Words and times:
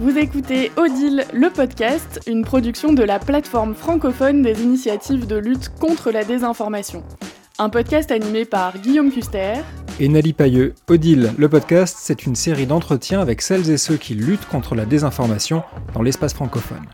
Vous 0.00 0.16
écoutez 0.16 0.72
Odile, 0.78 1.26
le 1.34 1.50
podcast, 1.50 2.20
une 2.26 2.42
production 2.42 2.94
de 2.94 3.02
la 3.02 3.18
plateforme 3.18 3.74
francophone 3.74 4.40
des 4.40 4.62
initiatives 4.62 5.26
de 5.26 5.36
lutte 5.36 5.68
contre 5.78 6.10
la 6.10 6.24
désinformation. 6.24 7.04
Un 7.58 7.68
podcast 7.68 8.10
animé 8.10 8.46
par 8.46 8.78
Guillaume 8.78 9.12
Custer 9.12 9.56
et 10.00 10.08
Nali 10.08 10.32
Pailleux. 10.32 10.74
Odile, 10.88 11.34
le 11.36 11.50
podcast, 11.50 11.98
c'est 12.00 12.24
une 12.24 12.34
série 12.34 12.64
d'entretiens 12.64 13.20
avec 13.20 13.42
celles 13.42 13.70
et 13.70 13.76
ceux 13.76 13.98
qui 13.98 14.14
luttent 14.14 14.48
contre 14.48 14.74
la 14.74 14.86
désinformation 14.86 15.64
dans 15.92 16.00
l'espace 16.00 16.32
francophone. 16.32 16.86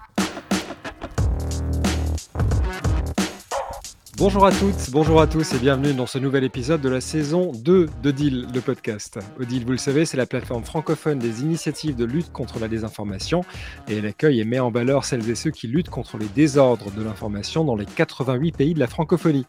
Bonjour 4.18 4.46
à 4.46 4.50
toutes, 4.50 4.90
bonjour 4.92 5.20
à 5.20 5.26
tous 5.26 5.52
et 5.52 5.58
bienvenue 5.58 5.92
dans 5.92 6.06
ce 6.06 6.16
nouvel 6.18 6.42
épisode 6.42 6.80
de 6.80 6.88
la 6.88 7.02
saison 7.02 7.52
2 7.52 7.86
d'Odile, 8.02 8.46
le 8.54 8.62
podcast. 8.62 9.18
Odile, 9.38 9.66
vous 9.66 9.72
le 9.72 9.76
savez, 9.76 10.06
c'est 10.06 10.16
la 10.16 10.24
plateforme 10.24 10.64
francophone 10.64 11.18
des 11.18 11.42
initiatives 11.42 11.96
de 11.96 12.06
lutte 12.06 12.32
contre 12.32 12.58
la 12.58 12.66
désinformation 12.66 13.42
et 13.88 13.98
elle 13.98 14.06
accueille 14.06 14.40
et 14.40 14.46
met 14.46 14.58
en 14.58 14.70
valeur 14.70 15.04
celles 15.04 15.28
et 15.28 15.34
ceux 15.34 15.50
qui 15.50 15.66
luttent 15.66 15.90
contre 15.90 16.16
les 16.16 16.28
désordres 16.28 16.90
de 16.92 17.02
l'information 17.02 17.62
dans 17.62 17.76
les 17.76 17.84
88 17.84 18.56
pays 18.56 18.72
de 18.72 18.80
la 18.80 18.86
francophonie. 18.86 19.44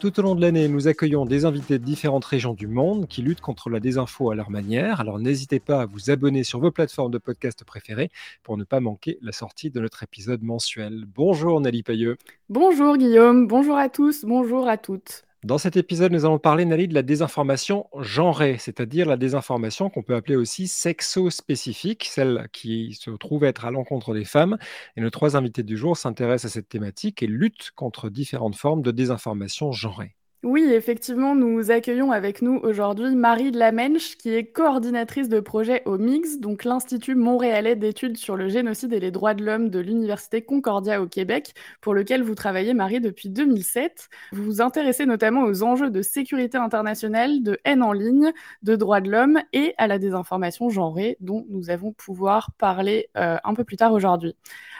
Tout 0.00 0.18
au 0.18 0.22
long 0.22 0.34
de 0.34 0.40
l'année, 0.40 0.66
nous 0.66 0.88
accueillons 0.88 1.26
des 1.26 1.44
invités 1.44 1.78
de 1.78 1.84
différentes 1.84 2.24
régions 2.24 2.54
du 2.54 2.66
monde 2.66 3.06
qui 3.06 3.22
luttent 3.22 3.40
contre 3.40 3.70
la 3.70 3.78
désinfo 3.78 4.30
à 4.30 4.34
leur 4.34 4.50
manière. 4.50 5.00
Alors 5.00 5.20
n'hésitez 5.20 5.60
pas 5.60 5.82
à 5.82 5.86
vous 5.86 6.10
abonner 6.10 6.42
sur 6.42 6.58
vos 6.58 6.72
plateformes 6.72 7.12
de 7.12 7.18
podcast 7.18 7.62
préférées 7.64 8.10
pour 8.42 8.56
ne 8.56 8.64
pas 8.64 8.80
manquer 8.80 9.18
la 9.22 9.30
sortie 9.30 9.70
de 9.70 9.80
notre 9.80 10.02
épisode 10.02 10.42
mensuel. 10.42 11.04
Bonjour 11.14 11.60
Nali 11.60 11.84
Payeux. 11.84 12.16
Bonjour 12.48 12.96
Guillaume, 12.96 13.46
bonjour 13.46 13.76
à 13.76 13.88
tous, 13.88 14.24
bonjour 14.24 14.68
à 14.68 14.76
toutes. 14.76 15.24
Dans 15.44 15.58
cet 15.58 15.76
épisode, 15.76 16.12
nous 16.12 16.24
allons 16.24 16.38
parler, 16.38 16.64
Nali, 16.64 16.86
de 16.86 16.94
la 16.94 17.02
désinformation 17.02 17.88
genrée, 17.98 18.58
c'est-à-dire 18.58 19.06
la 19.08 19.16
désinformation 19.16 19.90
qu'on 19.90 20.04
peut 20.04 20.14
appeler 20.14 20.36
aussi 20.36 20.68
sexo-spécifique, 20.68 22.04
celle 22.04 22.48
qui 22.52 22.94
se 22.94 23.10
trouve 23.10 23.42
être 23.44 23.64
à 23.64 23.72
l'encontre 23.72 24.14
des 24.14 24.24
femmes. 24.24 24.56
Et 24.96 25.00
nos 25.00 25.10
trois 25.10 25.36
invités 25.36 25.64
du 25.64 25.76
jour 25.76 25.96
s'intéressent 25.96 26.52
à 26.52 26.54
cette 26.54 26.68
thématique 26.68 27.24
et 27.24 27.26
luttent 27.26 27.72
contre 27.74 28.08
différentes 28.08 28.54
formes 28.56 28.82
de 28.82 28.92
désinformation 28.92 29.72
genrée. 29.72 30.14
Oui, 30.44 30.64
effectivement, 30.72 31.36
nous 31.36 31.70
accueillons 31.70 32.10
avec 32.10 32.42
nous 32.42 32.58
aujourd'hui 32.64 33.14
Marie 33.14 33.52
Lamenche, 33.52 34.16
qui 34.16 34.30
est 34.30 34.46
coordinatrice 34.46 35.28
de 35.28 35.38
projet 35.38 35.82
au 35.84 35.98
MIX, 35.98 36.40
donc 36.40 36.64
l'Institut 36.64 37.14
montréalais 37.14 37.76
d'études 37.76 38.16
sur 38.16 38.34
le 38.34 38.48
génocide 38.48 38.92
et 38.92 38.98
les 38.98 39.12
droits 39.12 39.34
de 39.34 39.44
l'homme 39.44 39.68
de 39.68 39.78
l'Université 39.78 40.42
Concordia 40.42 41.00
au 41.00 41.06
Québec, 41.06 41.54
pour 41.80 41.94
lequel 41.94 42.24
vous 42.24 42.34
travaillez, 42.34 42.74
Marie, 42.74 43.00
depuis 43.00 43.28
2007. 43.28 44.08
Vous 44.32 44.42
vous 44.42 44.60
intéressez 44.60 45.06
notamment 45.06 45.44
aux 45.44 45.62
enjeux 45.62 45.90
de 45.90 46.02
sécurité 46.02 46.58
internationale, 46.58 47.44
de 47.44 47.60
haine 47.64 47.84
en 47.84 47.92
ligne, 47.92 48.32
de 48.64 48.74
droits 48.74 49.00
de 49.00 49.12
l'homme 49.12 49.38
et 49.52 49.74
à 49.78 49.86
la 49.86 50.00
désinformation 50.00 50.70
genrée, 50.70 51.16
dont 51.20 51.46
nous 51.50 51.70
allons 51.70 51.92
pouvoir 51.92 52.50
parler 52.58 53.10
euh, 53.16 53.36
un 53.44 53.54
peu 53.54 53.62
plus 53.62 53.76
tard 53.76 53.92
aujourd'hui. 53.92 54.34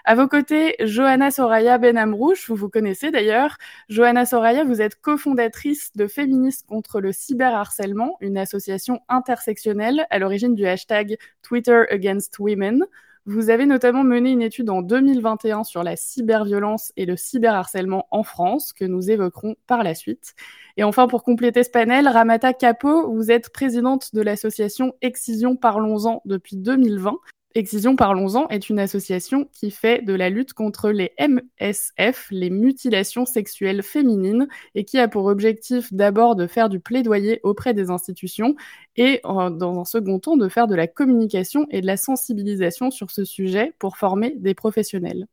À 0.05 0.17
vos 0.17 0.27
côtés, 0.27 0.75
Johanna 0.81 1.31
Soraya 1.31 1.79
Benamrouche, 1.79 2.49
vous 2.49 2.57
vous 2.57 2.69
connaissez 2.69 3.13
d'ailleurs. 3.13 3.57
Johanna 3.89 4.27
Soraya, 4.27 4.65
vous 4.65 4.83
êtes 4.83 5.01
cofondatrice 5.01 5.93
de 5.95 6.09
Féministes 6.09 6.67
contre 6.67 7.01
le 7.01 7.13
cyberharcèlement, 7.13 8.17
une 8.21 8.37
association 8.37 9.01
intersectionnelle 9.09 10.05
à 10.11 10.19
l'origine 10.19 10.57
du 10.57 10.67
hashtag 10.67 11.19
Twitter 11.43 11.85
Against 11.89 12.41
Women. 12.41 12.85
Vous 13.27 13.51
avez 13.51 13.65
notamment 13.65 14.03
mené 14.03 14.33
une 14.33 14.43
étude 14.43 14.71
en 14.71 14.83
2021 14.83 15.63
sur 15.63 15.85
la 15.85 15.95
cyberviolence 15.95 16.93
et 16.97 17.07
le 17.07 17.17
cyberharcèlement 17.17 18.09
en 18.11 18.25
France, 18.25 18.73
que 18.73 18.85
nous 18.85 19.09
évoquerons 19.09 19.55
par 19.69 19.85
la 19.85 19.95
suite. 19.95 20.35
Et 20.77 20.83
enfin, 20.83 21.07
pour 21.07 21.23
compléter 21.23 21.63
ce 21.63 21.71
panel, 21.71 22.09
Ramata 22.09 22.53
Capo, 22.53 23.13
vous 23.13 23.31
êtes 23.31 23.53
présidente 23.53 24.13
de 24.17 24.21
l'association 24.21 24.95
Excision 25.01 25.55
Parlons-en 25.55 26.23
depuis 26.25 26.57
2020. 26.57 27.15
Excision 27.55 27.97
Parlons-en 27.97 28.49
est 28.49 28.71
une 28.71 28.79
association 28.79 29.47
qui 29.53 29.71
fait 29.71 30.03
de 30.03 30.15
la 30.15 30.31
lutte 30.31 30.55
contre 30.55 30.91
les 30.91 31.13
MSF, 31.19 32.29
les 32.31 32.49
mutilations 32.49 33.27
sexuelles 33.27 33.83
féminines, 33.83 34.49
et 34.75 34.85
qui 34.85 34.99
a 34.99 35.07
pour 35.07 35.27
objectif 35.27 35.93
d'abord 35.93 36.35
de 36.35 36.47
faire 36.47 36.71
du 36.71 36.81
plaidoyer 36.81 37.41
auprès 37.43 37.75
des 37.75 37.91
institutions 37.91 38.55
et 38.97 39.21
dans 39.25 39.81
un 39.81 39.85
second 39.85 40.19
temps 40.19 40.37
de 40.37 40.49
faire 40.49 40.67
de 40.67 40.75
la 40.75 40.87
communication 40.87 41.67
et 41.71 41.83
de 41.83 41.87
la 41.87 41.99
sensibilisation 41.99 42.91
sur 42.91 43.11
ce 43.11 43.25
sujet 43.25 43.75
pour 43.79 43.99
former 43.99 44.35
des 44.39 44.55
professionnels. 44.55 45.27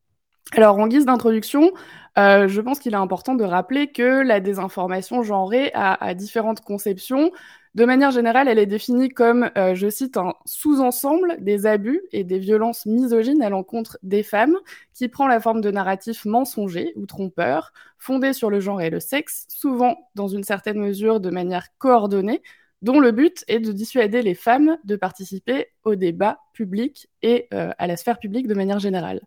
Alors, 0.54 0.80
en 0.80 0.88
guise 0.88 1.06
d'introduction, 1.06 1.72
euh, 2.18 2.48
je 2.48 2.62
pense 2.62 2.80
qu'il 2.80 2.94
est 2.94 2.98
important 2.98 3.36
de 3.36 3.44
rappeler 3.44 3.92
que 3.92 4.24
la 4.24 4.40
désinformation 4.40 5.22
genrée 5.22 5.72
a 5.76 6.14
différentes 6.16 6.62
conceptions. 6.62 7.32
De 7.76 7.86
manière 7.86 8.10
générale, 8.10 8.48
elle 8.48 8.58
est 8.58 8.66
définie 8.66 9.10
comme, 9.10 9.52
euh, 9.58 9.76
je 9.76 9.90
cite, 9.90 10.18
un 10.18 10.34
sous-ensemble 10.46 11.38
des 11.40 11.68
abus 11.68 12.02
et 12.12 12.24
des 12.24 12.40
violences 12.40 12.88
misogynes 12.88 13.44
à 13.44 13.50
l'encontre 13.50 14.00
des 14.02 14.24
femmes, 14.24 14.58
qui 14.96 15.08
prend 15.08 15.28
la 15.28 15.40
forme 15.40 15.62
de 15.62 15.70
narratifs 15.70 16.26
mensongers 16.26 16.94
ou 16.96 17.06
trompeurs, 17.06 17.72
fondés 18.00 18.34
sur 18.34 18.50
le 18.50 18.60
genre 18.60 18.82
et 18.82 18.90
le 18.90 19.00
sexe, 19.00 19.46
souvent 19.50 20.10
dans 20.16 20.28
une 20.28 20.44
certaine 20.44 20.80
mesure 20.80 21.20
de 21.20 21.30
manière 21.30 21.68
coordonnée, 21.78 22.42
dont 22.82 23.00
le 23.00 23.12
but 23.12 23.44
est 23.48 23.60
de 23.60 23.72
dissuader 23.72 24.24
les 24.24 24.36
femmes 24.36 24.78
de 24.84 24.96
participer 24.96 25.68
au 25.84 25.94
débat 25.96 26.40
public 26.54 27.08
et 27.22 27.48
euh, 27.54 27.72
à 27.78 27.86
la 27.88 27.98
sphère 27.98 28.18
publique 28.18 28.48
de 28.48 28.56
manière 28.56 28.80
générale. 28.80 29.22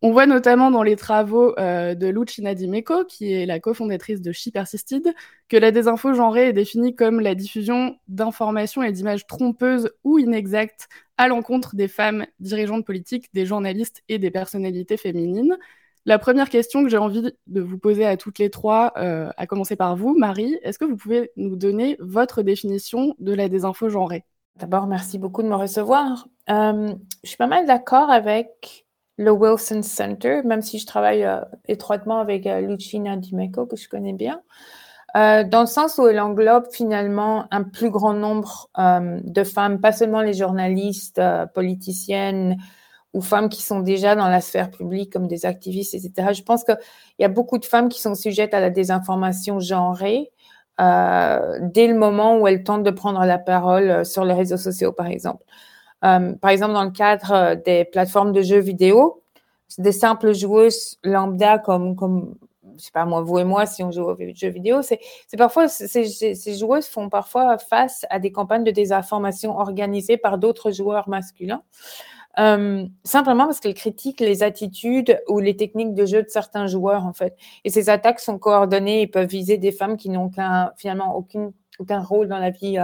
On 0.00 0.12
voit 0.12 0.26
notamment 0.26 0.70
dans 0.70 0.84
les 0.84 0.94
travaux 0.94 1.58
euh, 1.58 1.96
de 1.96 2.06
Lucina 2.06 2.54
Dimeko, 2.54 3.04
qui 3.04 3.32
est 3.32 3.46
la 3.46 3.58
cofondatrice 3.58 4.22
de 4.22 4.30
She 4.30 4.50
Persisted, 4.52 5.12
que 5.48 5.56
la 5.56 5.72
désinfo 5.72 6.14
genrée 6.14 6.48
est 6.48 6.52
définie 6.52 6.94
comme 6.94 7.18
la 7.18 7.34
diffusion 7.34 7.96
d'informations 8.06 8.84
et 8.84 8.92
d'images 8.92 9.26
trompeuses 9.26 9.90
ou 10.04 10.20
inexactes 10.20 10.88
à 11.16 11.26
l'encontre 11.26 11.74
des 11.74 11.88
femmes 11.88 12.26
dirigeantes 12.38 12.86
politiques, 12.86 13.28
des 13.34 13.44
journalistes 13.44 14.04
et 14.08 14.18
des 14.18 14.30
personnalités 14.30 14.96
féminines. 14.96 15.58
La 16.06 16.20
première 16.20 16.48
question 16.48 16.84
que 16.84 16.88
j'ai 16.88 16.96
envie 16.96 17.32
de 17.48 17.60
vous 17.60 17.78
poser 17.78 18.06
à 18.06 18.16
toutes 18.16 18.38
les 18.38 18.50
trois, 18.50 18.92
euh, 18.98 19.30
à 19.36 19.46
commencer 19.48 19.74
par 19.74 19.96
vous, 19.96 20.16
Marie, 20.16 20.56
est-ce 20.62 20.78
que 20.78 20.84
vous 20.84 20.96
pouvez 20.96 21.32
nous 21.36 21.56
donner 21.56 21.96
votre 21.98 22.42
définition 22.42 23.16
de 23.18 23.34
la 23.34 23.48
désinfo 23.48 23.88
genrée 23.88 24.24
D'abord, 24.60 24.86
merci 24.86 25.18
beaucoup 25.18 25.42
de 25.42 25.48
me 25.48 25.56
recevoir. 25.56 26.28
Euh, 26.50 26.94
je 27.24 27.28
suis 27.28 27.36
pas 27.36 27.48
mal 27.48 27.66
d'accord 27.66 28.10
avec 28.10 28.86
le 29.18 29.32
Wilson 29.32 29.82
Center, 29.82 30.42
même 30.44 30.62
si 30.62 30.78
je 30.78 30.86
travaille 30.86 31.24
euh, 31.24 31.40
étroitement 31.66 32.20
avec 32.20 32.46
euh, 32.46 32.60
Lucina 32.60 33.16
Dimeco, 33.16 33.66
que 33.66 33.76
je 33.76 33.88
connais 33.88 34.12
bien, 34.12 34.40
euh, 35.16 35.42
dans 35.42 35.60
le 35.60 35.66
sens 35.66 35.98
où 35.98 36.06
elle 36.06 36.20
englobe 36.20 36.66
finalement 36.70 37.46
un 37.50 37.64
plus 37.64 37.90
grand 37.90 38.14
nombre 38.14 38.68
de 38.76 39.44
femmes, 39.44 39.80
pas 39.80 39.92
seulement 39.92 40.22
les 40.22 40.34
journalistes, 40.34 41.20
politiciennes 41.54 42.58
ou 43.14 43.22
femmes 43.22 43.48
qui 43.48 43.62
sont 43.62 43.80
déjà 43.80 44.14
dans 44.14 44.28
la 44.28 44.40
sphère 44.40 44.70
publique 44.70 45.12
comme 45.12 45.26
des 45.26 45.46
activistes, 45.46 45.94
etc. 45.94 46.34
Je 46.34 46.42
pense 46.42 46.62
qu'il 46.62 46.76
y 47.18 47.24
a 47.24 47.28
beaucoup 47.28 47.58
de 47.58 47.64
femmes 47.64 47.88
qui 47.88 48.00
sont 48.00 48.14
sujettes 48.14 48.54
à 48.54 48.60
la 48.60 48.70
désinformation 48.70 49.60
genrée. 49.60 50.30
dès 50.78 51.86
le 51.86 51.94
moment 51.94 52.38
où 52.38 52.46
elles 52.46 52.62
tentent 52.62 52.84
de 52.84 52.90
prendre 52.90 53.24
la 53.24 53.38
parole 53.38 54.04
sur 54.04 54.24
les 54.26 54.34
réseaux 54.34 54.58
sociaux, 54.58 54.92
par 54.92 55.06
exemple. 55.06 55.42
Euh, 56.04 56.34
par 56.34 56.50
exemple, 56.50 56.74
dans 56.74 56.84
le 56.84 56.90
cadre 56.90 57.32
euh, 57.32 57.54
des 57.54 57.84
plateformes 57.84 58.32
de 58.32 58.42
jeux 58.42 58.60
vidéo, 58.60 59.22
des 59.78 59.92
simples 59.92 60.32
joueuses 60.32 60.98
lambda 61.02 61.58
comme, 61.58 61.96
comme 61.96 62.34
je 62.78 62.84
sais 62.84 62.90
pas 62.92 63.04
moi, 63.04 63.22
vous 63.22 63.38
et 63.38 63.44
moi, 63.44 63.66
si 63.66 63.82
on 63.82 63.90
joue 63.90 64.04
aux 64.04 64.16
jeux 64.34 64.48
vidéo, 64.48 64.82
c'est 64.82 65.00
parfois, 65.36 65.68
ces, 65.68 66.54
joueuses 66.56 66.86
font 66.86 67.08
parfois 67.08 67.58
face 67.58 68.06
à 68.10 68.18
des 68.18 68.30
campagnes 68.30 68.64
de 68.64 68.70
désinformation 68.70 69.58
organisées 69.58 70.16
par 70.16 70.38
d'autres 70.38 70.70
joueurs 70.70 71.08
masculins. 71.08 71.62
Euh, 72.38 72.86
simplement 73.02 73.46
parce 73.46 73.58
qu'elles 73.58 73.74
critiquent 73.74 74.20
les 74.20 74.44
attitudes 74.44 75.20
ou 75.26 75.40
les 75.40 75.56
techniques 75.56 75.94
de 75.94 76.06
jeu 76.06 76.22
de 76.22 76.28
certains 76.28 76.68
joueurs, 76.68 77.04
en 77.04 77.12
fait. 77.12 77.36
Et 77.64 77.70
ces 77.70 77.90
attaques 77.90 78.20
sont 78.20 78.38
coordonnées 78.38 79.02
et 79.02 79.06
peuvent 79.08 79.28
viser 79.28 79.58
des 79.58 79.72
femmes 79.72 79.96
qui 79.96 80.08
n'ont 80.08 80.30
finalement 80.76 81.16
aucune, 81.16 81.52
aucun 81.80 82.00
rôle 82.00 82.28
dans 82.28 82.38
la 82.38 82.50
vie 82.50 82.78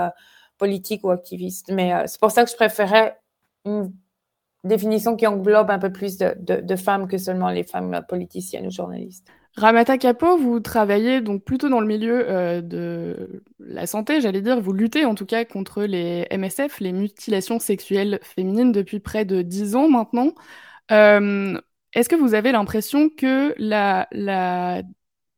politique 0.64 1.04
ou 1.04 1.10
activiste. 1.10 1.70
Mais 1.70 1.92
euh, 1.92 2.04
c'est 2.06 2.18
pour 2.18 2.30
ça 2.30 2.42
que 2.42 2.50
je 2.50 2.56
préférais 2.56 3.18
une 3.66 3.92
définition 4.64 5.14
qui 5.14 5.26
englobe 5.26 5.70
un 5.70 5.78
peu 5.78 5.92
plus 5.92 6.16
de, 6.16 6.76
femmes 6.76 7.06
que 7.06 7.18
seulement 7.18 7.50
les 7.50 7.64
femmes 7.64 8.02
politiciennes 8.08 8.66
ou 8.66 8.70
journalistes. 8.70 9.26
Ramata 9.56 9.98
Kapo, 9.98 10.38
vous 10.38 10.58
travaillez 10.60 11.20
donc 11.20 11.44
plutôt 11.44 11.68
dans 11.68 11.80
le 11.80 11.86
milieu 11.86 12.28
euh, 12.30 12.62
de 12.62 13.42
la 13.58 13.86
santé, 13.86 14.22
j'allais 14.22 14.40
dire, 14.40 14.58
vous 14.58 14.72
luttez 14.72 15.04
en 15.04 15.14
tout 15.14 15.26
cas 15.26 15.44
contre 15.44 15.84
les 15.84 16.26
MSF, 16.30 16.80
les 16.80 16.92
mutilations 16.92 17.58
sexuelles 17.58 18.18
féminines 18.22 18.72
depuis 18.72 19.00
près 19.00 19.26
de 19.26 19.42
dix 19.42 19.76
ans 19.76 19.90
maintenant. 19.90 20.32
Euh, 20.92 21.60
est-ce 21.92 22.08
que 22.08 22.16
vous 22.16 22.32
avez 22.34 22.52
l'impression 22.52 23.10
que 23.10 23.54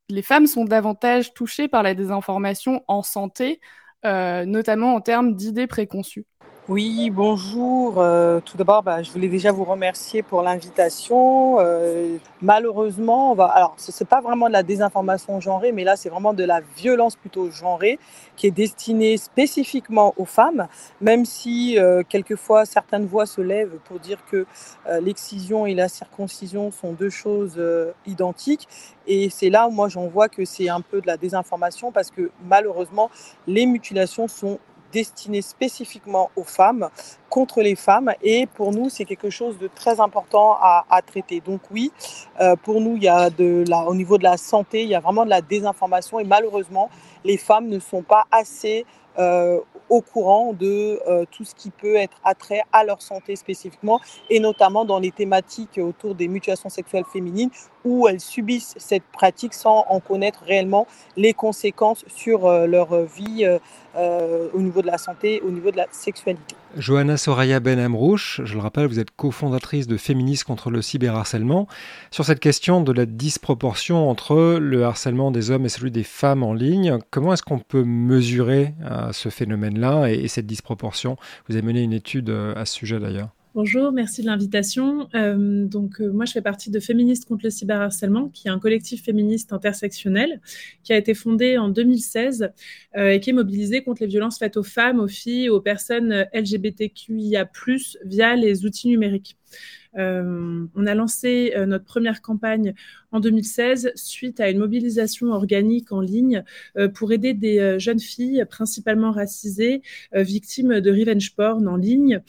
les 0.08 0.22
femmes 0.22 0.46
sont 0.46 0.64
davantage 0.64 1.34
touchées 1.34 1.66
par 1.66 1.82
la 1.82 1.94
désinformation 1.94 2.84
en 2.86 3.02
santé 3.02 3.60
euh, 3.60 3.66
notamment 4.44 4.94
en 4.94 5.00
termes 5.00 5.34
d'idées 5.34 5.66
préconçues 5.66 6.26
Oui, 6.68 7.10
bonjour. 7.10 8.00
Euh, 8.00 8.40
tout 8.44 8.56
d'abord, 8.56 8.82
bah, 8.82 9.00
je 9.00 9.12
voulais 9.12 9.28
déjà 9.28 9.52
vous 9.52 9.62
remercier 9.62 10.24
pour 10.24 10.42
l'invitation. 10.42 11.58
Euh, 11.60 12.16
malheureusement, 12.42 13.30
on 13.30 13.34
va. 13.36 13.44
Alors, 13.44 13.74
ce 13.76 13.92
n'est 13.92 14.06
pas 14.08 14.20
vraiment 14.20 14.48
de 14.48 14.52
la 14.52 14.64
désinformation 14.64 15.40
genrée, 15.40 15.70
mais 15.70 15.84
là, 15.84 15.94
c'est 15.94 16.08
vraiment 16.08 16.34
de 16.34 16.42
la 16.42 16.60
violence 16.76 17.14
plutôt 17.14 17.52
genrée 17.52 18.00
qui 18.34 18.48
est 18.48 18.50
destinée 18.50 19.16
spécifiquement 19.16 20.12
aux 20.16 20.24
femmes, 20.24 20.66
même 21.00 21.24
si 21.24 21.78
euh, 21.78 22.02
quelquefois 22.02 22.64
certaines 22.64 23.06
voix 23.06 23.26
se 23.26 23.40
lèvent 23.40 23.78
pour 23.84 24.00
dire 24.00 24.18
que 24.28 24.44
l'excision 25.00 25.66
et 25.66 25.74
la 25.74 25.88
circoncision 25.88 26.72
sont 26.72 26.92
deux 26.92 27.10
choses 27.10 27.62
identiques. 28.06 28.66
Et 29.06 29.30
c'est 29.30 29.50
là 29.50 29.68
où 29.68 29.70
moi 29.70 29.88
j'en 29.88 30.08
vois 30.08 30.28
que 30.28 30.44
c'est 30.44 30.68
un 30.68 30.80
peu 30.80 31.00
de 31.00 31.06
la 31.06 31.16
désinformation 31.16 31.92
parce 31.92 32.10
que 32.10 32.32
malheureusement, 32.44 33.08
les 33.46 33.66
mutilations 33.66 34.26
sont 34.26 34.58
destiné 34.92 35.42
spécifiquement 35.42 36.30
aux 36.36 36.44
femmes, 36.44 36.88
contre 37.28 37.60
les 37.60 37.76
femmes. 37.76 38.12
Et 38.22 38.46
pour 38.46 38.72
nous, 38.72 38.88
c'est 38.88 39.04
quelque 39.04 39.30
chose 39.30 39.58
de 39.58 39.68
très 39.68 40.00
important 40.00 40.56
à, 40.60 41.00
traiter. 41.06 41.40
Donc 41.40 41.60
oui, 41.70 41.92
euh, 42.40 42.56
pour 42.56 42.80
nous, 42.80 42.96
il 42.96 43.02
y 43.02 43.08
a 43.08 43.30
de 43.30 43.64
la, 43.68 43.84
au 43.84 43.94
niveau 43.94 44.18
de 44.18 44.24
la 44.24 44.36
santé, 44.36 44.82
il 44.82 44.88
y 44.88 44.94
a 44.94 45.00
vraiment 45.00 45.24
de 45.24 45.30
la 45.30 45.42
désinformation. 45.42 46.20
Et 46.20 46.24
malheureusement, 46.24 46.90
les 47.24 47.36
femmes 47.36 47.68
ne 47.68 47.78
sont 47.78 48.02
pas 48.02 48.24
assez 48.30 48.86
euh, 49.18 49.60
au 49.88 50.00
courant 50.00 50.52
de 50.52 51.00
euh, 51.06 51.24
tout 51.30 51.44
ce 51.44 51.54
qui 51.54 51.70
peut 51.70 51.94
être 51.94 52.18
attrait 52.24 52.62
à 52.72 52.84
leur 52.84 53.00
santé 53.00 53.36
spécifiquement, 53.36 54.00
et 54.28 54.40
notamment 54.40 54.84
dans 54.84 54.98
les 54.98 55.12
thématiques 55.12 55.78
autour 55.78 56.14
des 56.14 56.26
mutilations 56.26 56.68
sexuelles 56.68 57.04
féminines, 57.12 57.50
où 57.86 58.06
elles 58.08 58.20
subissent 58.20 58.74
cette 58.76 59.04
pratique 59.04 59.54
sans 59.54 59.86
en 59.88 60.00
connaître 60.00 60.42
réellement 60.44 60.86
les 61.16 61.32
conséquences 61.32 62.04
sur 62.08 62.50
leur 62.66 63.02
vie 63.04 63.46
euh, 63.96 64.48
au 64.52 64.60
niveau 64.60 64.82
de 64.82 64.86
la 64.86 64.98
santé, 64.98 65.40
au 65.40 65.50
niveau 65.50 65.70
de 65.70 65.78
la 65.78 65.86
sexualité. 65.90 66.54
Johanna 66.76 67.16
Soraya 67.16 67.60
Ben 67.60 67.78
Amrouche, 67.78 68.42
je 68.44 68.52
le 68.52 68.60
rappelle, 68.60 68.86
vous 68.88 68.98
êtes 68.98 69.10
cofondatrice 69.10 69.86
de 69.86 69.96
Féministes 69.96 70.44
contre 70.44 70.68
le 70.68 70.82
cyberharcèlement. 70.82 71.66
Sur 72.10 72.26
cette 72.26 72.40
question 72.40 72.82
de 72.82 72.92
la 72.92 73.06
disproportion 73.06 74.10
entre 74.10 74.58
le 74.60 74.84
harcèlement 74.84 75.30
des 75.30 75.50
hommes 75.50 75.64
et 75.64 75.70
celui 75.70 75.90
des 75.90 76.02
femmes 76.02 76.42
en 76.42 76.52
ligne, 76.52 76.98
comment 77.10 77.32
est-ce 77.32 77.42
qu'on 77.42 77.58
peut 77.58 77.84
mesurer 77.84 78.74
euh, 78.84 79.12
ce 79.12 79.30
phénomène-là 79.30 80.08
et, 80.10 80.28
cette 80.28 80.46
disproportion? 80.46 81.16
Vous 81.48 81.56
avez 81.56 81.66
mené 81.66 81.80
une 81.80 81.94
étude 81.94 82.28
euh, 82.28 82.54
à 82.54 82.66
ce 82.66 82.74
sujet 82.74 83.00
d'ailleurs. 83.00 83.30
Bonjour, 83.56 83.90
merci 83.90 84.20
de 84.20 84.26
l'invitation. 84.26 85.08
Euh, 85.14 85.64
donc, 85.64 86.02
euh, 86.02 86.12
moi, 86.12 86.26
je 86.26 86.32
fais 86.32 86.42
partie 86.42 86.70
de 86.70 86.78
Féministes 86.78 87.24
contre 87.24 87.44
le 87.44 87.48
cyberharcèlement, 87.48 88.28
qui 88.28 88.48
est 88.48 88.50
un 88.50 88.58
collectif 88.58 89.02
féministe 89.02 89.50
intersectionnel 89.54 90.42
qui 90.82 90.92
a 90.92 90.98
été 90.98 91.14
fondé 91.14 91.56
en 91.56 91.70
2016 91.70 92.52
euh, 92.98 93.08
et 93.08 93.18
qui 93.18 93.30
est 93.30 93.32
mobilisé 93.32 93.82
contre 93.82 94.02
les 94.02 94.08
violences 94.08 94.38
faites 94.38 94.58
aux 94.58 94.62
femmes, 94.62 95.00
aux 95.00 95.08
filles, 95.08 95.48
aux 95.48 95.62
personnes 95.62 96.26
LGBTQIA+ 96.34 97.50
via 98.04 98.36
les 98.36 98.66
outils 98.66 98.88
numériques. 98.88 99.38
Euh, 99.96 100.66
on 100.74 100.86
a 100.86 100.94
lancé 100.94 101.52
euh, 101.56 101.66
notre 101.66 101.84
première 101.84 102.22
campagne 102.22 102.74
en 103.12 103.20
2016 103.20 103.92
suite 103.94 104.40
à 104.40 104.50
une 104.50 104.58
mobilisation 104.58 105.28
organique 105.28 105.92
en 105.92 106.00
ligne 106.00 106.44
euh, 106.76 106.88
pour 106.88 107.12
aider 107.12 107.34
des 107.34 107.78
jeunes 107.78 108.00
filles, 108.00 108.44
principalement 108.48 109.12
racisées, 109.12 109.82
victimes 110.12 110.80
de 110.80 110.90
revenge 110.90 111.34
porn 111.34 111.66
en 111.68 111.76
ligne, 111.76 112.20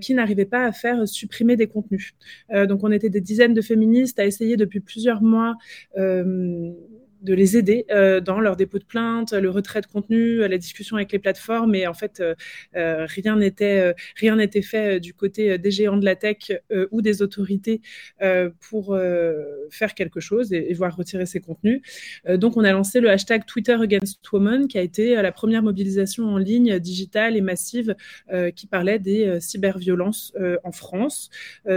qui 0.00 0.14
n'arrivaient 0.14 0.44
pas 0.44 0.64
à 0.64 0.72
faire 0.72 1.06
supprimer 1.06 1.56
des 1.56 1.66
contenus. 1.66 2.14
donc 2.50 2.84
on 2.84 2.92
était 2.92 3.10
des 3.10 3.20
dizaines 3.20 3.54
de 3.54 3.60
féministes 3.60 4.18
à 4.18 4.26
essayer 4.26 4.56
depuis 4.56 4.80
plusieurs 4.80 5.22
mois 5.22 5.56
de 7.22 7.34
les 7.34 7.56
aider 7.56 7.84
euh, 7.90 8.20
dans 8.20 8.40
leur 8.40 8.56
dépôt 8.56 8.78
de 8.78 8.84
plainte, 8.84 9.32
le 9.32 9.50
retrait 9.50 9.80
de 9.80 9.86
contenu, 9.86 10.38
la 10.38 10.58
discussion 10.58 10.96
avec 10.96 11.12
les 11.12 11.18
plateformes. 11.18 11.74
Et 11.74 11.86
en 11.86 11.94
fait, 11.94 12.20
euh, 12.20 12.34
euh, 12.76 13.06
rien 13.06 13.36
n'était 13.36 13.94
rien 14.16 14.36
n'était 14.36 14.62
fait 14.62 15.00
du 15.00 15.14
côté 15.14 15.58
des 15.58 15.70
géants 15.70 15.96
de 15.96 16.04
la 16.04 16.16
tech 16.16 16.52
ou 16.90 17.02
des 17.02 17.22
autorités 17.22 17.80
pour 18.60 18.98
faire 19.70 19.94
quelque 19.94 20.20
chose 20.20 20.52
et, 20.52 20.72
voir 20.74 20.96
retirer 20.96 21.26
ces 21.26 21.40
contenus. 21.40 21.80
donc, 22.28 22.56
on 22.56 22.64
a 22.64 22.72
lancé 22.72 23.00
le 23.00 23.10
hashtag 23.10 23.44
Twitter 23.46 23.72
Against 23.72 24.20
Women, 24.32 24.68
qui 24.68 24.78
a 24.78 24.82
été 24.82 25.14
la 25.14 25.32
première 25.32 25.62
mobilisation 25.62 26.24
en 26.24 26.38
ligne 26.38 26.78
digitale 26.78 27.36
et 27.36 27.40
massive 27.40 27.94
qui 28.54 28.66
parlait 28.66 28.98
des 28.98 29.38
cyberviolences 29.40 30.32
en 30.64 30.72
France 30.72 31.30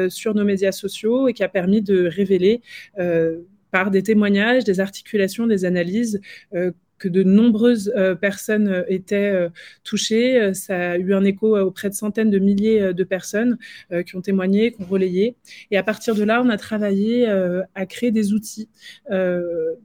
sur 0.10 0.36
nos 0.36 0.44
médias 0.44 0.72
sociaux 0.72 1.28
et 1.28 1.34
qui 1.34 1.44
a 1.44 1.50
permis 1.50 1.82
de 1.82 2.06
révéler 2.06 2.62
par 3.72 3.92
des 3.92 4.04
témoignages, 4.04 4.64
des 4.64 4.80
articulations, 4.80 5.48
des 5.48 5.66
analyses 5.66 6.22
euh, 6.54 6.72
que 6.98 7.08
de 7.08 7.24
nombreuses 7.24 7.92
euh, 7.96 8.14
personnes 8.14 8.68
euh, 8.68 8.84
étaient 8.88 9.50
touchées. 9.84 10.54
Ça 10.54 10.92
a 10.92 10.98
eu 10.98 11.16
un 11.16 11.24
écho 11.24 11.58
auprès 11.58 11.90
de 11.90 11.96
centaines 11.96 12.30
de 12.30 12.38
milliers 12.38 12.94
de 12.94 13.04
personnes 13.04 13.58
qui 14.06 14.16
ont 14.16 14.22
témoigné, 14.22 14.72
qui 14.72 14.82
ont 14.82 14.86
relayé. 14.86 15.36
Et 15.72 15.78
à 15.78 15.84
partir 15.84 16.14
de 16.14 16.24
là, 16.24 16.42
on 16.46 16.50
a 16.50 16.58
travaillé 16.58 17.28
à 17.28 17.86
créer 17.88 18.12
des 18.12 18.34
outils, 18.34 18.70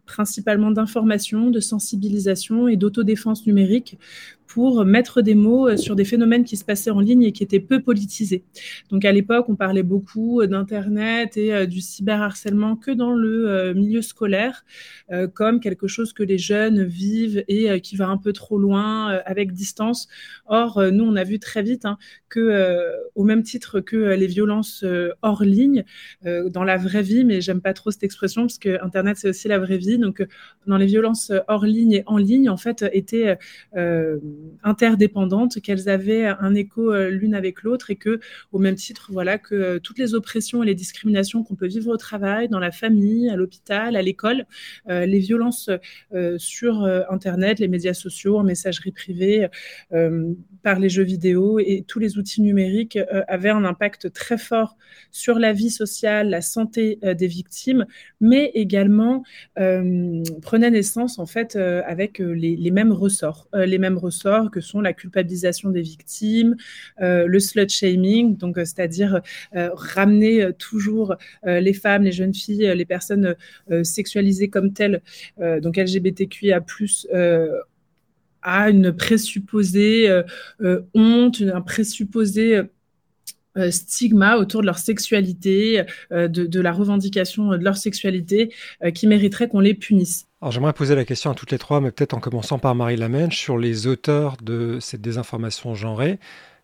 principalement 0.05 0.71
d'information, 0.71 1.51
de 1.51 1.61
sensibilisation 1.61 2.69
et 2.69 2.77
d'autodéfense 2.77 3.47
numérique 3.47 3.99
pour 4.47 4.85
mettre 4.85 5.23
des 5.23 5.35
mots 5.35 5.69
euh, 5.69 5.77
sur 5.77 5.97
des 5.97 6.05
phénomènes 6.05 6.45
qui 6.45 6.57
se 6.57 6.65
passaient 6.65 6.91
en 6.91 7.01
ligne 7.01 7.25
et 7.25 7.33
qui 7.33 7.43
étaient 7.43 7.61
peu 7.61 7.83
politisés. 7.83 8.45
Donc 8.91 9.05
à 9.05 9.13
l'époque, 9.13 9.49
on 9.49 9.57
parlait 9.57 9.83
beaucoup 9.83 10.41
euh, 10.41 10.47
d'Internet 10.47 11.37
et 11.37 11.53
euh, 11.53 11.67
du 11.67 11.81
cyberharcèlement 11.81 12.77
que 12.77 12.91
dans 12.91 13.13
le 13.13 13.75
milieu 13.75 14.03
scolaire, 14.03 14.65
comme 15.35 15.61
quelque 15.61 15.87
chose 15.87 16.13
que 16.13 16.23
les 16.23 16.39
jeunes 16.39 16.85
vivent 16.85 17.45
et 17.49 17.81
qui 17.81 17.97
va 17.97 18.09
un 18.09 18.17
peu 18.17 18.33
trop 18.33 18.59
loin 18.59 19.21
avec 19.25 19.53
distance. 19.53 20.09
Or, 20.47 20.83
nous, 20.93 21.05
on 21.05 21.17
a 21.17 21.25
vu 21.25 21.39
très 21.39 21.63
vite 21.63 21.85
hein, 21.85 21.99
que, 22.29 22.93
au 23.15 23.25
même 23.25 23.43
titre 23.43 23.81
que 23.81 23.97
les 23.97 24.27
violences 24.27 24.85
hors 25.23 25.43
ligne, 25.43 25.85
dans 26.25 26.65
la 26.65 26.77
vraie 26.77 27.03
vie, 27.03 27.25
mais 27.25 27.41
j'aime 27.41 27.61
pas 27.61 27.73
trop 27.73 27.91
cette 27.91 28.03
expression 28.03 28.43
parce 28.43 28.59
que 28.59 28.83
Internet, 28.83 29.17
c'est 29.19 29.29
aussi 29.29 29.49
la 29.49 29.59
vraie 29.59 29.79
vie. 29.79 29.99
Donc, 29.99 30.27
dans 30.67 30.77
les 30.77 30.87
violences 30.87 31.33
hors 31.49 31.65
ligne 31.65 31.93
et 31.93 32.03
en 32.07 32.19
ligne, 32.19 32.49
en 32.51 32.57
fait, 32.57 32.85
étaient 32.93 33.39
interdépendantes, 34.63 35.61
qu'elles 35.61 35.89
avaient 35.89 36.27
un 36.27 36.55
écho 36.55 36.93
euh, 36.93 37.11
l'une 37.11 37.35
avec 37.35 37.63
l'autre 37.63 37.91
et 37.91 37.97
que, 37.97 38.21
au 38.53 38.59
même 38.59 38.75
titre, 38.75 39.11
voilà, 39.13 39.39
que 39.39 39.55
euh, 39.55 39.79
toutes 39.79 39.99
les 39.99 40.15
oppressions 40.15 40.63
et 40.63 40.67
les 40.67 40.75
discriminations 40.75 41.45
qu'on 41.45 41.55
peut 41.55 41.67
vivre 41.67 41.91
au 41.91 41.97
travail, 41.97 42.49
dans 42.49 42.59
la 42.59 42.73
famille, 42.73 43.31
à 43.31 43.37
l'hôpital, 43.37 43.97
à 43.97 44.03
l'école, 44.03 44.47
euh, 44.89 45.07
les 45.07 45.19
violences 45.19 45.71
sur 46.39 46.85
Internet, 47.11 47.59
les 47.59 47.69
médias 47.69 47.95
sociaux, 47.95 48.39
en 48.39 48.43
messagerie 48.43 48.93
privée, 48.93 49.49
par 50.63 50.79
les 50.79 50.89
jeux 50.89 51.03
vidéo 51.03 51.59
et 51.59 51.85
tous 51.87 51.99
les 51.99 52.19
outils 52.19 52.43
numériques 52.43 52.99
avaient 53.29 53.51
un 53.51 53.65
impact 53.65 54.13
très 54.13 54.39
fort 54.39 54.77
sur 55.11 55.39
la 55.39 55.53
vie 55.53 55.71
sociale, 55.71 56.31
la 56.31 56.41
santé 56.41 56.99
des 57.03 57.27
victimes, 57.27 57.87
mais 58.21 58.51
également 58.55 59.23
prenaient 59.55 60.71
naissance 60.71 61.19
en 61.19 61.27
fait 61.27 61.57
avec 61.57 62.19
les, 62.19 62.71
mêmes 62.71 62.93
ressorts, 62.93 63.49
les 63.55 63.79
mêmes 63.79 63.99
ressorts 63.99 64.26
que 64.53 64.61
sont 64.61 64.81
la 64.81 64.93
culpabilisation 64.93 65.71
des 65.71 65.83
victimes, 65.83 66.57
euh, 67.01 67.27
le 67.27 67.41
slut 67.41 67.69
shaming, 67.69 68.37
donc 68.37 68.59
euh, 68.59 68.65
c'est-à-dire 68.65 69.21
euh, 69.55 69.71
ramener 69.73 70.51
toujours 70.59 71.15
les 71.45 71.73
femmes, 71.73 72.03
les 72.03 72.13
jeunes 72.13 72.35
filles, 72.35 72.73
les 72.75 72.85
personnes 72.85 73.35
sexualisées 73.83 74.49
comme 74.49 74.73
telles, 74.73 75.03
donc 75.39 75.77
LGBTQIA+, 75.77 76.65
à 78.43 78.71
une 78.71 78.93
présupposée 78.93 80.23
honte, 80.95 81.43
un 81.43 81.61
présupposé 81.61 82.63
stigma 83.71 84.37
autour 84.37 84.61
de 84.61 84.67
leur 84.67 84.79
sexualité, 84.79 85.85
de, 86.11 86.61
la 86.61 86.73
revendication 86.73 87.51
de 87.51 87.65
leur 87.65 87.77
sexualité, 87.77 88.53
qui 88.95 89.07
mériterait 89.07 89.49
qu'on 89.49 89.61
les 89.61 89.75
punisse. 89.75 90.26
Alors 90.43 90.53
j'aimerais 90.53 90.75
poser 90.75 90.95
la 90.95 91.07
question 91.07 91.31
à 91.31 91.35
toutes 91.35 91.51
les 91.51 91.59
trois, 91.59 91.81
mais 91.81 91.91
peut-être 91.91 92.13
en 92.13 92.21
commençant 92.21 92.59
par 92.59 92.75
Marie 92.75 92.97
Lamèche, 92.97 93.39
sur 93.39 93.57
les 93.57 93.87
auteurs 93.87 94.37
de 94.43 94.79
cette 94.81 95.01
désinformation 95.01 95.75
genrée. 95.75 96.19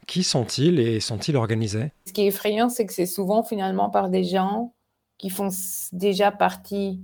Qui 0.07 0.25
sont-ils 0.25 0.79
et 0.79 1.01
sont-ils 1.01 1.37
organisés? 1.37 1.93
Ce 2.07 2.13
qui 2.13 2.23
est 2.23 2.27
effrayant, 2.27 2.69
c'est 2.69 2.85
que 2.87 2.93
c'est 2.93 3.07
souvent 3.07 3.43
finalement 3.43 3.89
par 3.89 4.11
des 4.11 4.25
gens 4.25 4.75
qui 5.17 5.31
font 5.31 5.49
déjà 5.93 6.33
partie, 6.33 7.01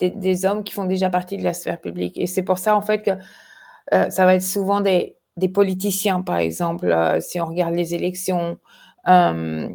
des, 0.00 0.46
hommes 0.46 0.64
qui 0.64 0.72
font 0.72 0.86
déjà 0.86 1.10
partie 1.10 1.36
de 1.36 1.44
la 1.44 1.52
sphère 1.52 1.80
publique. 1.80 2.18
Et 2.18 2.26
c'est 2.26 2.42
pour 2.42 2.58
ça, 2.58 2.74
en 2.74 2.82
fait, 2.82 3.02
que 3.02 3.10
euh, 3.92 4.10
ça 4.10 4.24
va 4.24 4.34
être 4.34 4.42
souvent 4.42 4.80
des, 4.80 5.16
politiciens, 5.52 6.22
par 6.22 6.38
exemple, 6.38 6.86
euh, 6.86 7.20
si 7.20 7.40
on 7.40 7.46
regarde 7.46 7.74
les 7.74 7.94
élections. 7.94 8.58
Euh, 9.08 9.68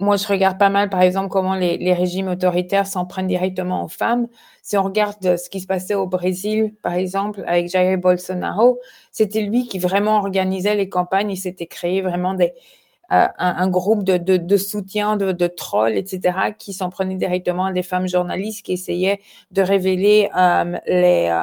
moi, 0.00 0.16
je 0.16 0.28
regarde 0.28 0.58
pas 0.58 0.68
mal, 0.68 0.90
par 0.90 1.02
exemple, 1.02 1.28
comment 1.28 1.54
les, 1.54 1.92
régimes 1.92 2.28
autoritaires 2.28 2.86
s'en 2.86 3.04
prennent 3.04 3.26
directement 3.26 3.84
aux 3.84 3.88
femmes. 3.88 4.28
Si 4.62 4.76
on 4.76 4.84
regarde 4.84 5.36
ce 5.36 5.50
qui 5.50 5.60
se 5.60 5.66
passait 5.66 5.94
au 5.94 6.06
Brésil, 6.06 6.72
par 6.82 6.92
exemple, 6.92 7.42
avec 7.46 7.68
Jair 7.68 7.98
Bolsonaro, 7.98 8.78
c'était 9.10 9.40
lui 9.40 9.66
qui 9.66 9.80
vraiment 9.80 10.18
organisait 10.18 10.76
les 10.76 10.88
campagnes. 10.88 11.32
Il 11.32 11.36
s'était 11.36 11.66
créé 11.66 12.00
vraiment 12.00 12.34
des, 12.34 12.52
un, 13.08 13.68
groupe 13.68 14.04
de, 14.04 14.18
de, 14.18 14.56
soutien, 14.56 15.16
de, 15.16 15.32
de, 15.32 15.46
trolls, 15.46 15.96
etc., 15.96 16.52
qui 16.56 16.72
s'en 16.72 16.90
prenaient 16.90 17.16
directement 17.16 17.64
à 17.66 17.72
des 17.72 17.82
femmes 17.82 18.06
journalistes 18.06 18.64
qui 18.64 18.74
essayaient 18.74 19.20
de 19.50 19.62
révéler 19.62 20.28
les, 20.86 21.34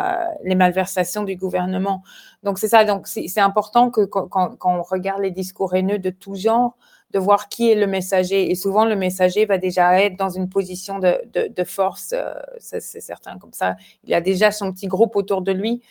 les 0.43 0.55
malversations 0.55 1.23
du 1.23 1.35
gouvernement. 1.35 2.03
Donc 2.43 2.59
c'est 2.59 2.67
ça. 2.67 2.85
Donc 2.85 3.07
c'est 3.07 3.39
important 3.39 3.89
que 3.89 4.05
quand, 4.05 4.27
quand, 4.27 4.55
on 4.63 4.83
regarde 4.83 5.21
les 5.21 5.31
discours 5.31 5.73
haineux 5.73 5.99
de 5.99 6.11
tout 6.11 6.35
genre, 6.35 6.77
de 7.11 7.19
voir 7.19 7.49
qui 7.49 7.71
est 7.71 7.75
le 7.75 7.87
messager. 7.87 8.49
Et 8.51 8.55
souvent, 8.55 8.85
le 8.85 8.95
messager 8.95 9.45
va 9.45 9.57
déjà 9.57 10.01
être 10.01 10.17
dans 10.17 10.29
une 10.29 10.49
position 10.49 10.99
de, 10.99 11.17
de, 11.33 11.63
force, 11.63 12.13
euh, 12.13 12.33
c'est 12.59 12.81
certain. 12.81 13.37
Comme 13.37 13.53
ça, 13.53 13.75
il 14.03 14.13
a 14.13 14.21
déjà 14.21 14.51
son 14.51 14.71
petit 14.73 14.87
groupe 14.87 15.15
autour 15.15 15.41
de 15.41 15.51
lui 15.51 15.81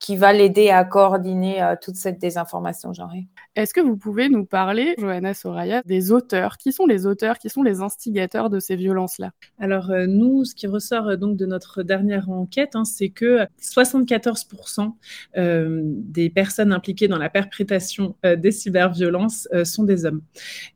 qui 0.00 0.16
va 0.16 0.32
l'aider 0.32 0.70
à 0.70 0.82
coordonner 0.84 1.62
euh, 1.62 1.74
toute 1.80 1.96
cette 1.96 2.18
désinformation 2.18 2.94
genrée. 2.94 3.26
Est-ce 3.54 3.74
que 3.74 3.82
vous 3.82 3.98
pouvez 3.98 4.30
nous 4.30 4.46
parler, 4.46 4.94
Johanna 4.98 5.34
Soraya, 5.34 5.82
des 5.84 6.10
auteurs? 6.10 6.56
Qui 6.56 6.72
sont 6.72 6.86
les 6.86 7.04
auteurs? 7.04 7.38
Qui 7.38 7.50
sont 7.50 7.62
les 7.62 7.82
instigateurs 7.82 8.48
de 8.48 8.60
ces 8.60 8.76
violences-là? 8.76 9.32
Alors 9.58 9.90
euh, 9.90 10.06
nous, 10.06 10.46
ce 10.46 10.54
qui 10.54 10.66
ressort 10.66 11.08
euh, 11.08 11.16
donc 11.16 11.36
de 11.36 11.44
notre 11.44 11.82
dernière 11.82 12.30
enquête, 12.30 12.70
hein, 12.74 12.86
c'est 12.86 13.10
que 13.10 13.40
74% 13.60 14.92
des 15.36 16.30
personnes 16.30 16.72
impliquées 16.72 17.08
dans 17.08 17.18
la 17.18 17.28
perpétration 17.28 18.14
des 18.24 18.52
cyberviolences 18.52 19.48
sont 19.64 19.84
des 19.84 20.06
hommes. 20.06 20.22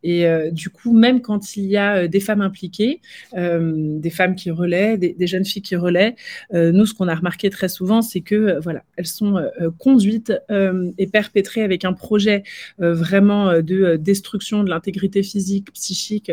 Et 0.02 0.26
du 0.50 0.68
coup, 0.68 0.92
même 0.92 1.22
quand 1.22 1.56
il 1.56 1.64
y 1.64 1.76
a 1.76 2.06
des 2.08 2.20
femmes 2.20 2.42
impliquées, 2.42 3.00
des 3.32 4.10
femmes 4.10 4.34
qui 4.34 4.50
relaient, 4.50 4.98
des, 4.98 5.14
des, 5.14 5.26
jeunes 5.26 5.44
filles 5.44 5.62
qui 5.62 5.76
relaient, 5.76 6.16
nous, 6.52 6.84
ce 6.86 6.92
qu'on 6.92 7.08
a 7.08 7.14
remarqué 7.14 7.48
très 7.50 7.68
souvent, 7.68 8.02
c'est 8.02 8.20
que 8.20 8.58
voilà, 8.60 8.82
elles 8.96 9.06
euh, 9.22 9.50
euh, 9.60 9.70
conduites 9.78 10.32
euh, 10.50 10.90
et 10.98 11.06
perpétrées 11.06 11.62
avec 11.62 11.84
un 11.84 11.92
projet 11.92 12.42
vraiment 12.78 13.60
de 13.60 13.96
destruction 13.96 14.64
de 14.64 14.70
l'intégrité 14.70 15.22
physique, 15.22 15.72
psychique 15.72 16.32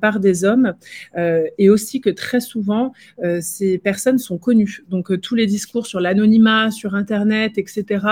par 0.00 0.20
des 0.20 0.44
hommes, 0.44 0.74
et 1.16 1.70
aussi 1.70 2.00
que 2.00 2.10
très 2.10 2.40
souvent 2.40 2.92
ces 3.40 3.78
personnes 3.78 4.18
sont 4.18 4.38
connues. 4.38 4.84
Donc 4.90 5.20
tous 5.20 5.34
les 5.34 5.46
discours 5.46 5.86
sur 5.86 6.00
l'anonymat, 6.00 6.70
sur 6.70 6.94
Internet, 6.94 7.52
etc., 7.56 8.06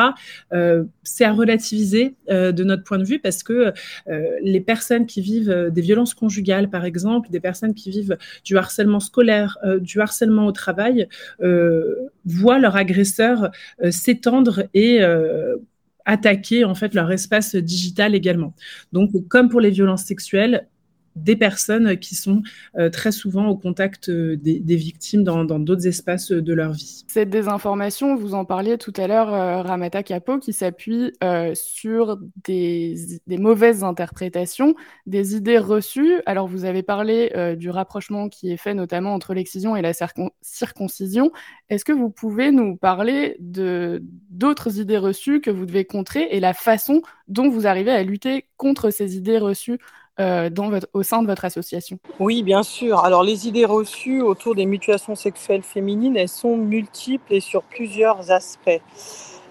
c'est 1.02 1.24
à 1.24 1.32
relativiser 1.32 2.14
de 2.28 2.64
notre 2.64 2.84
point 2.84 2.98
de 2.98 3.04
vue 3.04 3.18
parce 3.18 3.42
que 3.42 3.72
les 4.42 4.60
personnes 4.60 5.06
qui 5.06 5.20
vivent 5.20 5.70
des 5.72 5.82
violences 5.82 6.14
conjugales, 6.14 6.70
par 6.70 6.84
exemple, 6.84 7.30
des 7.30 7.40
personnes 7.40 7.74
qui 7.74 7.90
vivent 7.90 8.16
du 8.44 8.56
harcèlement 8.56 9.00
scolaire, 9.00 9.58
du 9.80 10.00
harcèlement 10.00 10.46
au 10.46 10.52
travail, 10.52 11.08
voient 12.24 12.58
leur 12.58 12.76
agresseur 12.76 13.50
s'étendre 14.00 14.64
et 14.74 15.02
euh, 15.02 15.56
attaquer 16.04 16.64
en 16.64 16.74
fait 16.74 16.94
leur 16.94 17.10
espace 17.12 17.54
digital 17.54 18.14
également. 18.14 18.54
Donc, 18.92 19.10
comme 19.28 19.48
pour 19.48 19.60
les 19.60 19.70
violences 19.70 20.04
sexuelles, 20.04 20.66
des 21.16 21.36
personnes 21.36 21.96
qui 21.98 22.14
sont 22.14 22.42
euh, 22.78 22.90
très 22.90 23.12
souvent 23.12 23.48
au 23.48 23.56
contact 23.56 24.08
euh, 24.08 24.36
des, 24.36 24.76
victimes 24.76 25.24
dans 25.24 25.44
d'autres 25.44 25.86
espaces 25.86 26.30
de 26.30 26.52
leur 26.54 26.72
vie. 26.72 27.04
Cette 27.08 27.30
désinformation, 27.30 28.16
vous 28.16 28.34
en 28.34 28.44
parliez 28.44 28.78
tout 28.78 28.92
à 28.96 29.06
l'heure, 29.06 29.28
Ramata 29.66 30.02
Kapo, 30.02 30.38
qui 30.38 30.52
s'appuie 30.52 31.12
sur 31.54 32.18
des, 32.44 32.94
des, 33.26 33.38
mauvaises 33.38 33.84
interprétations, 33.84 34.74
des 35.06 35.34
idées 35.34 35.58
reçues. 35.58 36.22
Alors 36.24 36.46
vous 36.46 36.64
avez 36.64 36.82
parlé 36.82 37.32
du 37.58 37.68
rapprochement 37.68 38.28
qui 38.28 38.52
est 38.52 38.56
fait 38.56 38.74
notamment 38.74 39.12
entre 39.12 39.34
l'excision 39.34 39.76
et 39.76 39.82
la 39.82 39.92
circoncision. 40.40 41.32
Est-ce 41.68 41.84
que 41.84 41.92
vous 41.92 42.10
pouvez 42.10 42.52
nous 42.52 42.76
parler 42.76 43.36
de 43.40 44.02
d'autres 44.30 44.78
idées 44.78 44.98
reçues 44.98 45.40
que 45.40 45.50
vous 45.50 45.66
devez 45.66 45.84
contrer 45.84 46.28
et 46.30 46.40
la 46.40 46.54
façon 46.54 47.02
dont 47.28 47.48
vous 47.48 47.66
arrivez 47.66 47.92
à 47.92 48.02
lutter 48.02 48.46
contre 48.56 48.90
ces 48.90 49.16
idées 49.16 49.38
reçues? 49.38 49.78
Euh, 50.20 50.50
au 50.92 51.02
sein 51.02 51.22
de 51.22 51.26
votre 51.26 51.44
association 51.46 51.98
Oui, 52.18 52.42
bien 52.42 52.62
sûr. 52.62 53.04
Alors 53.04 53.22
les 53.22 53.48
idées 53.48 53.64
reçues 53.64 54.20
autour 54.20 54.54
des 54.54 54.66
mutations 54.66 55.14
sexuelles 55.14 55.62
féminines, 55.62 56.16
elles 56.16 56.28
sont 56.28 56.56
multiples 56.56 57.32
et 57.32 57.40
sur 57.40 57.62
plusieurs 57.62 58.30
aspects. 58.30 58.80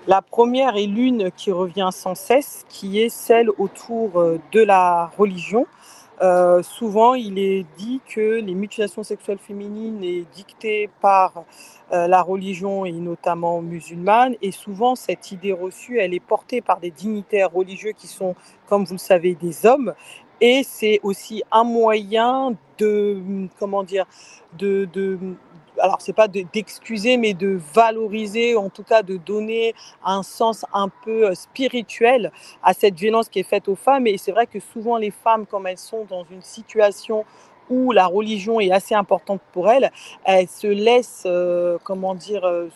La 0.08 0.22
première 0.22 0.78
est 0.78 0.86
l'une 0.86 1.32
qui 1.32 1.52
revient 1.52 1.90
sans 1.92 2.14
cesse, 2.14 2.66
qui 2.70 3.00
est 3.00 3.10
celle 3.10 3.50
autour 3.58 4.20
euh, 4.20 4.40
de 4.52 4.62
la 4.62 5.12
religion. 5.18 5.66
Euh, 6.22 6.62
souvent, 6.62 7.16
il 7.16 7.40
est 7.40 7.66
dit 7.78 8.02
que 8.08 8.40
les 8.40 8.54
mutilations 8.54 9.04
sexuelles 9.04 9.40
féminines 9.40 10.04
est 10.04 10.26
dictées 10.36 10.90
par 11.02 11.46
la 11.92 12.22
religion 12.22 12.86
et 12.86 12.92
notamment 12.92 13.64
musulmane. 13.64 14.36
Et 14.44 14.52
souvent, 14.52 14.94
cette 14.94 15.32
idée 15.32 15.54
reçue, 15.54 15.98
elle 15.98 16.14
est 16.14 16.20
portée 16.20 16.62
par 16.62 16.80
des 16.80 16.92
dignitaires 16.92 17.52
religieux 17.52 17.94
qui 17.98 18.06
sont, 18.06 18.36
comme 18.68 18.84
vous 18.84 18.94
le 18.94 19.00
savez, 19.00 19.34
des 19.34 19.66
hommes 19.66 19.96
et 20.42 20.64
c'est 20.64 21.00
aussi 21.04 21.44
un 21.52 21.64
moyen 21.64 22.56
de, 22.78 23.22
comment 23.60 23.84
dire, 23.84 24.06
de, 24.58 24.86
de 24.94 25.18
alors 25.82 26.02
c'est 26.02 26.14
pas 26.14 26.28
d'excuser, 26.28 27.18
mais 27.18 27.34
de 27.34 27.60
valoriser, 27.74 28.56
en 28.56 28.70
tout 28.70 28.84
cas 28.84 29.02
de 29.02 29.18
donner 29.18 29.74
un 30.04 30.24
sens 30.24 30.66
un 30.74 30.90
peu 30.90 31.28
euh, 31.28 31.36
spirituel 31.36 32.32
à 32.64 32.74
cette 32.74 32.96
violence 32.96 33.30
qui 33.30 33.40
est 33.40 33.44
faite 33.44 33.68
aux 33.68 33.76
femmes. 33.76 34.08
Et 34.08 34.18
c'est 34.18 34.32
vrai 34.32 34.46
que 34.46 34.60
souvent 34.60 34.98
les 34.98 35.12
femmes, 35.12 35.46
comme 35.46 35.68
elles 35.68 35.78
sont 35.78 36.06
dans 36.10 36.26
une 36.30 36.42
situation 36.42 37.26
où 37.70 37.92
la 37.92 38.08
religion 38.08 38.60
est 38.60 38.72
assez 38.72 38.96
importante 38.96 39.42
pour 39.52 39.70
elles, 39.70 39.92
elles 40.24 40.48
se 40.48 40.68
laissent, 40.68 41.24
euh, 41.26 41.78
comment 41.84 42.16
dire, 42.16 42.44
euh, 42.46 42.70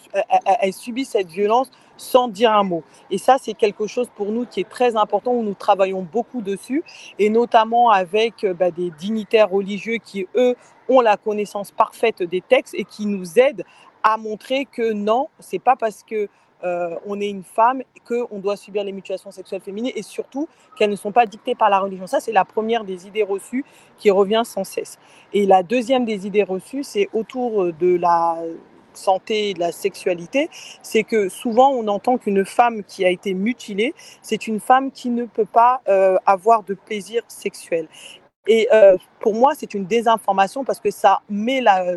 elles, 0.61 0.73
subissent 0.73 1.11
cette 1.11 1.29
violence 1.29 1.71
sans 1.97 2.27
dire 2.27 2.51
un 2.51 2.63
mot. 2.63 2.83
Et 3.11 3.17
ça, 3.17 3.37
c'est 3.39 3.53
quelque 3.53 3.87
chose 3.87 4.09
pour 4.15 4.31
nous 4.31 4.45
qui 4.45 4.59
est 4.59 4.69
très 4.69 4.95
important, 4.95 5.31
où 5.31 5.43
nous 5.43 5.53
travaillons 5.53 6.01
beaucoup 6.01 6.41
dessus, 6.41 6.83
et 7.19 7.29
notamment 7.29 7.89
avec 7.89 8.43
euh, 8.43 8.53
bah, 8.53 8.71
des 8.71 8.91
dignitaires 8.91 9.49
religieux 9.49 9.97
qui, 10.03 10.27
eux, 10.35 10.55
ont 10.89 11.01
la 11.01 11.17
connaissance 11.17 11.71
parfaite 11.71 12.23
des 12.23 12.41
textes 12.41 12.73
et 12.75 12.83
qui 12.83 13.05
nous 13.05 13.39
aident 13.39 13.65
à 14.03 14.17
montrer 14.17 14.65
que 14.65 14.91
non, 14.91 15.29
c'est 15.39 15.59
pas 15.59 15.75
parce 15.77 16.03
que 16.03 16.27
euh, 16.63 16.95
on 17.05 17.19
est 17.19 17.29
une 17.29 17.43
femme 17.43 17.83
qu'on 18.07 18.39
doit 18.39 18.55
subir 18.55 18.83
les 18.83 18.91
mutilations 18.91 19.31
sexuelles 19.31 19.61
féminines 19.61 19.93
et 19.95 20.03
surtout 20.03 20.47
qu'elles 20.75 20.89
ne 20.89 20.95
sont 20.95 21.11
pas 21.11 21.25
dictées 21.25 21.55
par 21.55 21.69
la 21.69 21.79
religion. 21.79 22.07
Ça, 22.07 22.19
c'est 22.19 22.31
la 22.31 22.45
première 22.45 22.83
des 22.83 23.07
idées 23.07 23.23
reçues 23.23 23.65
qui 23.97 24.11
revient 24.11 24.43
sans 24.45 24.63
cesse. 24.63 24.97
Et 25.33 25.45
la 25.45 25.63
deuxième 25.63 26.05
des 26.05 26.27
idées 26.27 26.43
reçues, 26.43 26.83
c'est 26.83 27.09
autour 27.13 27.71
de 27.73 27.95
la 27.95 28.37
santé 28.97 29.49
et 29.49 29.53
de 29.53 29.59
la 29.59 29.71
sexualité, 29.71 30.49
c'est 30.81 31.03
que 31.03 31.29
souvent 31.29 31.71
on 31.71 31.87
entend 31.87 32.17
qu'une 32.17 32.45
femme 32.45 32.83
qui 32.83 33.05
a 33.05 33.09
été 33.09 33.33
mutilée, 33.33 33.93
c'est 34.21 34.47
une 34.47 34.59
femme 34.59 34.91
qui 34.91 35.09
ne 35.09 35.25
peut 35.25 35.45
pas 35.45 35.81
euh, 35.87 36.17
avoir 36.25 36.63
de 36.63 36.73
plaisir 36.73 37.23
sexuel. 37.27 37.87
Et 38.45 38.67
euh, 38.73 38.97
pour 39.21 39.33
moi, 39.33 39.53
c'est 39.57 39.73
une 39.73 39.85
désinformation 39.85 40.65
parce 40.65 40.81
que 40.81 40.91
ça 40.91 41.21
met, 41.29 41.61
la, 41.61 41.95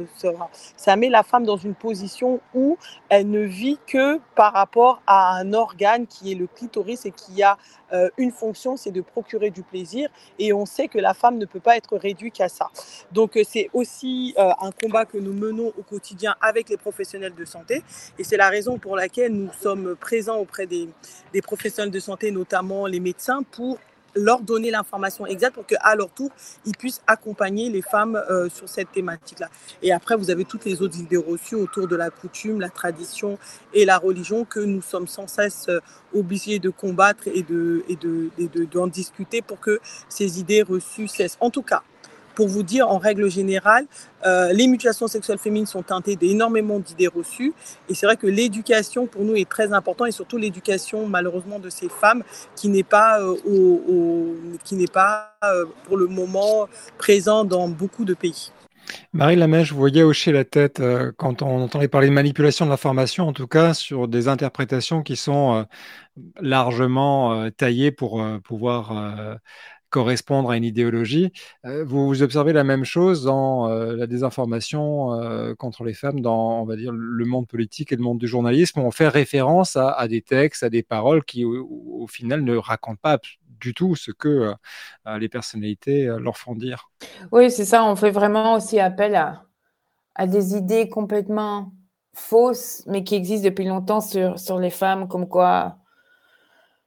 ça 0.76 0.94
met 0.94 1.08
la 1.08 1.24
femme 1.24 1.44
dans 1.44 1.56
une 1.56 1.74
position 1.74 2.40
où 2.54 2.78
elle 3.08 3.28
ne 3.28 3.40
vit 3.40 3.78
que 3.84 4.20
par 4.36 4.52
rapport 4.52 5.02
à 5.08 5.36
un 5.36 5.52
organe 5.52 6.06
qui 6.06 6.30
est 6.30 6.36
le 6.36 6.46
clitoris 6.46 7.04
et 7.04 7.10
qui 7.10 7.42
a 7.42 7.58
euh, 7.92 8.08
une 8.16 8.30
fonction, 8.30 8.76
c'est 8.76 8.92
de 8.92 9.00
procurer 9.00 9.50
du 9.50 9.64
plaisir. 9.64 10.08
Et 10.38 10.52
on 10.52 10.66
sait 10.66 10.86
que 10.86 10.98
la 10.98 11.14
femme 11.14 11.36
ne 11.36 11.46
peut 11.46 11.58
pas 11.58 11.76
être 11.76 11.96
réduite 11.96 12.34
qu'à 12.34 12.48
ça. 12.48 12.68
Donc 13.10 13.36
euh, 13.36 13.42
c'est 13.44 13.68
aussi 13.72 14.32
euh, 14.38 14.50
un 14.60 14.70
combat 14.70 15.04
que 15.04 15.18
nous 15.18 15.32
menons 15.32 15.72
au 15.76 15.82
quotidien 15.82 16.36
avec 16.40 16.68
les 16.68 16.76
professionnels 16.76 17.34
de 17.34 17.44
santé. 17.44 17.82
Et 18.20 18.24
c'est 18.24 18.36
la 18.36 18.50
raison 18.50 18.78
pour 18.78 18.94
laquelle 18.94 19.32
nous 19.32 19.50
sommes 19.60 19.96
présents 19.96 20.36
auprès 20.36 20.66
des, 20.66 20.88
des 21.32 21.42
professionnels 21.42 21.90
de 21.90 22.00
santé, 22.00 22.30
notamment 22.30 22.86
les 22.86 23.00
médecins, 23.00 23.42
pour 23.42 23.78
leur 24.16 24.40
donner 24.40 24.70
l'information 24.70 25.26
exacte 25.26 25.54
pour 25.54 25.66
qu'à 25.66 25.94
leur 25.94 26.10
tour, 26.10 26.30
ils 26.64 26.76
puissent 26.76 27.02
accompagner 27.06 27.70
les 27.70 27.82
femmes 27.82 28.20
euh, 28.30 28.48
sur 28.48 28.68
cette 28.68 28.90
thématique-là. 28.90 29.48
Et 29.82 29.92
après, 29.92 30.16
vous 30.16 30.30
avez 30.30 30.44
toutes 30.44 30.64
les 30.64 30.82
autres 30.82 30.98
idées 30.98 31.16
reçues 31.16 31.54
autour 31.54 31.86
de 31.86 31.96
la 31.96 32.10
coutume, 32.10 32.60
la 32.60 32.70
tradition 32.70 33.38
et 33.72 33.84
la 33.84 33.98
religion 33.98 34.44
que 34.44 34.60
nous 34.60 34.82
sommes 34.82 35.06
sans 35.06 35.26
cesse 35.26 35.66
euh, 35.68 35.80
obligés 36.14 36.58
de 36.58 36.70
combattre 36.70 37.28
et 37.28 37.42
de, 37.42 37.84
et 37.88 37.96
de, 37.96 38.30
et 38.38 38.48
de, 38.48 38.64
d'en 38.64 38.86
discuter 38.86 39.42
pour 39.42 39.60
que 39.60 39.80
ces 40.08 40.40
idées 40.40 40.62
reçues 40.62 41.08
cessent. 41.08 41.36
En 41.40 41.50
tout 41.50 41.62
cas, 41.62 41.82
pour 42.36 42.46
vous 42.46 42.62
dire, 42.62 42.88
en 42.88 42.98
règle 42.98 43.28
générale, 43.28 43.86
euh, 44.24 44.52
les 44.52 44.68
mutilations 44.68 45.08
sexuelles 45.08 45.38
féminines 45.38 45.66
sont 45.66 45.82
teintées 45.82 46.14
d'énormément 46.14 46.78
d'idées 46.78 47.08
reçues. 47.08 47.54
Et 47.88 47.94
c'est 47.94 48.06
vrai 48.06 48.16
que 48.16 48.28
l'éducation, 48.28 49.06
pour 49.06 49.22
nous, 49.22 49.34
est 49.34 49.48
très 49.48 49.72
importante, 49.72 50.08
et 50.08 50.12
surtout 50.12 50.36
l'éducation, 50.36 51.06
malheureusement, 51.06 51.58
de 51.58 51.70
ces 51.70 51.88
femmes 51.88 52.22
qui 52.54 52.68
n'est 52.68 52.84
pas, 52.84 53.20
euh, 53.20 54.34
qui 54.64 54.76
n'est 54.76 54.86
pas 54.86 55.34
euh, 55.44 55.64
pour 55.84 55.96
le 55.96 56.06
moment 56.06 56.68
présent 56.98 57.44
dans 57.44 57.68
beaucoup 57.68 58.04
de 58.04 58.14
pays. 58.14 58.52
Marie 59.12 59.34
Lamèche, 59.34 59.72
vous 59.72 59.78
voyez 59.78 60.04
hocher 60.04 60.30
la 60.30 60.44
tête 60.44 60.80
quand 61.16 61.42
on 61.42 61.62
entendait 61.62 61.88
parler 61.88 62.06
de 62.06 62.12
manipulation 62.12 62.66
de 62.66 62.70
l'information, 62.70 63.26
en 63.26 63.32
tout 63.32 63.48
cas 63.48 63.74
sur 63.74 64.06
des 64.06 64.28
interprétations 64.28 65.02
qui 65.02 65.16
sont 65.16 65.66
largement 66.40 67.50
taillées 67.50 67.90
pour 67.90 68.24
pouvoir 68.44 69.38
correspondre 69.96 70.50
à 70.50 70.58
une 70.58 70.64
idéologie. 70.64 71.32
Euh, 71.64 71.82
vous, 71.82 72.22
observez 72.22 72.52
la 72.52 72.64
même 72.64 72.84
chose 72.84 73.24
dans 73.24 73.70
euh, 73.70 73.96
la 73.96 74.06
désinformation 74.06 75.14
euh, 75.14 75.54
contre 75.54 75.84
les 75.84 75.94
femmes 75.94 76.20
dans, 76.20 76.60
on 76.60 76.66
va 76.66 76.76
dire, 76.76 76.92
le 76.92 77.24
monde 77.24 77.48
politique 77.48 77.92
et 77.92 77.96
le 77.96 78.02
monde 78.02 78.18
du 78.18 78.28
journalisme, 78.28 78.80
on 78.80 78.90
fait 78.90 79.08
référence 79.08 79.74
à, 79.74 80.06
des 80.06 80.20
textes, 80.20 80.62
à 80.62 80.68
des 80.68 80.82
paroles 80.82 81.24
qui, 81.24 81.46
au, 81.46 82.06
final, 82.08 82.42
ne 82.42 82.56
racontent 82.58 83.00
pas 83.00 83.18
du 83.58 83.72
tout 83.72 83.96
ce 83.96 84.10
que 84.10 84.52
les 85.18 85.30
personnalités 85.30 86.14
leur 86.20 86.36
font 86.36 86.54
dire. 86.54 86.90
Oui, 87.32 87.50
c'est 87.50 87.64
ça. 87.64 87.82
On 87.82 87.96
fait 87.96 88.10
vraiment 88.10 88.56
aussi 88.56 88.78
appel 88.78 89.14
à, 89.14 89.44
à 90.14 90.26
des 90.26 90.56
idées 90.56 90.90
complètement 90.90 91.72
fausses, 92.12 92.82
mais 92.86 93.02
qui 93.02 93.14
existent 93.14 93.48
depuis 93.48 93.64
longtemps 93.64 94.02
sur, 94.02 94.38
sur 94.38 94.58
les 94.58 94.70
femmes, 94.70 95.08
comme 95.08 95.26
quoi 95.26 95.78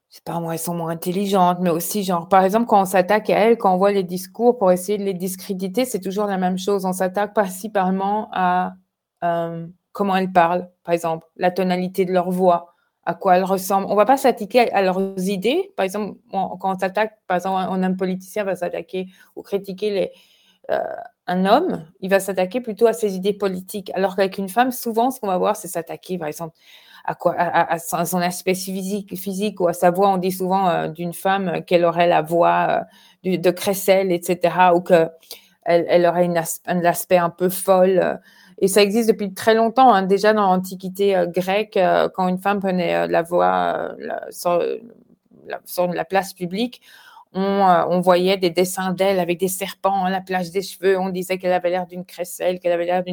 je 0.09 0.15
sais 0.15 0.21
pas 0.25 0.39
moi, 0.39 0.53
elles 0.53 0.59
sont 0.59 0.73
moins 0.73 0.91
intelligentes, 0.91 1.59
mais 1.61 1.69
aussi, 1.69 2.03
genre, 2.03 2.27
par 2.27 2.43
exemple, 2.43 2.65
quand 2.65 2.81
on 2.81 2.85
s'attaque 2.85 3.29
à 3.29 3.37
elles, 3.37 3.57
quand 3.57 3.73
on 3.73 3.77
voit 3.77 3.91
les 3.91 4.03
discours 4.03 4.57
pour 4.57 4.71
essayer 4.71 4.97
de 4.97 5.03
les 5.03 5.13
discréditer, 5.13 5.85
c'est 5.85 5.99
toujours 5.99 6.25
la 6.25 6.37
même 6.37 6.57
chose. 6.57 6.85
On 6.85 6.93
s'attaque 6.93 7.33
principalement 7.35 8.27
à 8.31 8.73
euh, 9.23 9.67
comment 9.91 10.15
elles 10.15 10.31
parlent, 10.31 10.69
par 10.83 10.95
exemple, 10.95 11.27
la 11.37 11.51
tonalité 11.51 12.05
de 12.05 12.11
leur 12.11 12.31
voix, 12.31 12.73
à 13.05 13.13
quoi 13.13 13.37
elles 13.37 13.43
ressemblent. 13.43 13.85
On 13.89 13.95
va 13.95 14.05
pas 14.05 14.17
s'attaquer 14.17 14.71
à 14.71 14.81
leurs 14.81 14.99
idées. 15.29 15.71
Par 15.77 15.83
exemple, 15.83 16.17
quand 16.31 16.57
on 16.63 16.79
s'attaque, 16.79 17.19
par 17.27 17.37
exemple, 17.37 17.57
un 17.57 17.83
homme 17.83 17.97
politicien 17.97 18.43
va 18.43 18.55
s'attaquer 18.55 19.07
ou 19.35 19.43
critiquer 19.43 19.91
les, 19.91 20.11
euh, 20.71 20.79
un 21.27 21.45
homme, 21.45 21.85
il 21.99 22.09
va 22.09 22.19
s'attaquer 22.19 22.61
plutôt 22.61 22.87
à 22.87 22.93
ses 22.93 23.15
idées 23.15 23.33
politiques. 23.33 23.91
Alors 23.93 24.15
qu'avec 24.15 24.37
une 24.37 24.49
femme, 24.49 24.71
souvent, 24.71 25.11
ce 25.11 25.19
qu'on 25.19 25.27
va 25.27 25.37
voir, 25.37 25.55
c'est 25.55 25.67
s'attaquer, 25.67 26.17
par 26.17 26.27
exemple, 26.27 26.55
à, 27.05 27.15
quoi, 27.15 27.35
à, 27.37 27.79
son 27.79 28.17
aspect 28.17 28.55
physique, 28.55 29.15
physique 29.17 29.59
ou 29.61 29.67
à 29.67 29.73
sa 29.73 29.91
voix. 29.91 30.09
On 30.09 30.17
dit 30.17 30.31
souvent 30.31 30.69
euh, 30.69 30.87
d'une 30.87 31.13
femme 31.13 31.63
qu'elle 31.65 31.85
aurait 31.85 32.07
la 32.07 32.21
voix 32.21 32.85
euh, 33.25 33.37
de, 33.37 33.51
Cressel, 33.51 34.11
etc., 34.11 34.55
ou 34.75 34.81
qu'elle 34.81 35.09
elle 35.63 36.05
aurait 36.05 36.25
une 36.25 36.41
un 36.65 36.85
aspect 36.85 37.17
un 37.17 37.29
peu 37.29 37.49
folle. 37.49 38.19
Et 38.59 38.67
ça 38.67 38.81
existe 38.81 39.09
depuis 39.09 39.33
très 39.33 39.55
longtemps. 39.55 39.93
Hein. 39.93 40.03
Déjà 40.03 40.33
dans 40.33 40.43
l'Antiquité 40.43 41.15
euh, 41.15 41.25
grecque, 41.25 41.79
quand 42.13 42.27
une 42.27 42.39
femme 42.39 42.59
prenait 42.59 43.07
la 43.07 43.21
voix 43.21 43.91
sur, 44.29 44.59
la 45.93 46.05
place 46.05 46.33
publique, 46.33 46.81
euh, 47.35 47.85
on, 47.89 47.99
voyait 48.01 48.37
des 48.37 48.49
dessins 48.49 48.91
d'elle 48.91 49.19
avec 49.19 49.39
des 49.39 49.47
serpents 49.47 50.03
à 50.03 50.09
la 50.09 50.19
plage 50.19 50.49
des 50.49 50.63
cheveux. 50.63 50.97
On 50.97 51.09
disait 51.09 51.37
qu'elle 51.37 51.53
avait 51.53 51.69
l'air 51.69 51.85
d'une 51.85 52.03
crécelle, 52.03 52.59
qu'elle 52.59 52.71
avait 52.71 52.85
l'air 52.85 53.03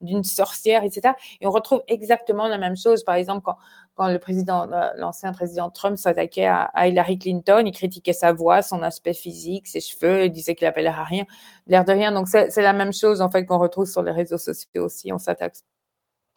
d'une 0.00 0.24
sorcière, 0.24 0.82
etc. 0.82 1.14
Et 1.40 1.46
on 1.46 1.50
retrouve 1.50 1.82
exactement 1.86 2.48
la 2.48 2.56
même 2.56 2.76
chose. 2.76 3.04
Par 3.04 3.16
exemple, 3.16 3.50
quand, 3.94 4.08
le 4.08 4.18
président, 4.18 4.70
euh, 4.72 4.90
l'ancien 4.96 5.32
président 5.32 5.68
Trump 5.70 5.98
s'attaquait 5.98 6.46
à, 6.46 6.88
Hillary 6.88 7.18
Clinton, 7.18 7.64
il 7.66 7.72
critiquait 7.72 8.14
sa 8.14 8.32
voix, 8.32 8.62
son 8.62 8.82
aspect 8.82 9.14
physique, 9.14 9.66
ses 9.66 9.80
cheveux, 9.80 10.24
il 10.24 10.32
disait 10.32 10.54
qu'il 10.54 10.66
avait 10.66 10.82
l'air 10.82 10.98
à 10.98 11.04
rien, 11.04 11.24
l'air 11.66 11.84
de 11.84 11.92
rien. 11.92 12.12
Donc 12.12 12.28
c'est 12.28 12.62
la 12.62 12.72
même 12.72 12.92
chose 12.94 13.20
en 13.20 13.30
fait 13.30 13.44
qu'on 13.44 13.58
retrouve 13.58 13.86
sur 13.86 14.02
les 14.02 14.12
réseaux 14.12 14.38
sociaux 14.38 14.84
aussi. 14.84 15.12
On 15.12 15.18
s'attaque 15.18 15.56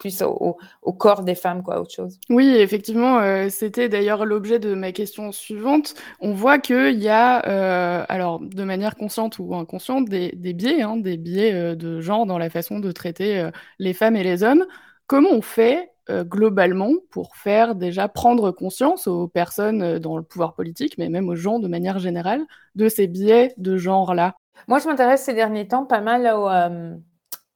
plus 0.00 0.22
au, 0.22 0.56
corps 0.94 1.22
des 1.22 1.36
femmes, 1.36 1.62
quoi, 1.62 1.80
autre 1.80 1.92
chose. 1.92 2.18
Oui, 2.30 2.56
effectivement, 2.56 3.20
euh, 3.20 3.48
c'était 3.50 3.88
d'ailleurs 3.88 4.24
l'objet 4.24 4.58
de 4.58 4.74
ma 4.74 4.90
question 4.92 5.30
suivante. 5.30 5.94
On 6.20 6.32
voit 6.32 6.58
qu'il 6.58 6.98
y 6.98 7.08
a, 7.08 7.46
euh, 7.46 8.04
alors 8.08 8.40
de 8.40 8.64
manière 8.64 8.96
consciente 8.96 9.38
ou 9.38 9.54
inconsciente, 9.54 10.08
des, 10.08 10.32
biais, 10.32 10.82
hein, 10.82 10.96
des 10.96 11.18
biais 11.18 11.52
euh, 11.52 11.74
de 11.76 12.00
genre 12.00 12.26
dans 12.26 12.38
la 12.38 12.50
façon 12.50 12.80
de 12.80 12.90
traiter 12.90 13.48
les 13.78 13.92
femmes 13.92 14.16
et 14.16 14.24
les 14.24 14.42
hommes. 14.42 14.66
Comment 15.06 15.30
on 15.30 15.42
fait 15.42 15.92
globalement 16.08 16.92
pour 17.10 17.36
faire 17.36 17.76
déjà 17.76 18.08
prendre 18.08 18.50
conscience 18.50 19.06
aux 19.06 19.28
personnes 19.28 19.98
dans 19.98 20.16
le 20.16 20.24
pouvoir 20.24 20.54
politique, 20.54 20.98
mais 20.98 21.08
même 21.08 21.28
aux 21.28 21.36
gens 21.36 21.60
de 21.60 21.68
manière 21.68 22.00
générale, 22.00 22.40
de 22.74 22.88
ces 22.88 23.06
biais 23.06 23.54
de 23.58 23.76
genre-là? 23.76 24.34
Moi, 24.66 24.80
je 24.80 24.88
m'intéresse 24.88 25.22
ces 25.22 25.34
derniers 25.34 25.68
temps 25.68 25.84
pas 25.84 26.00
mal 26.00 26.26
au 26.34 26.48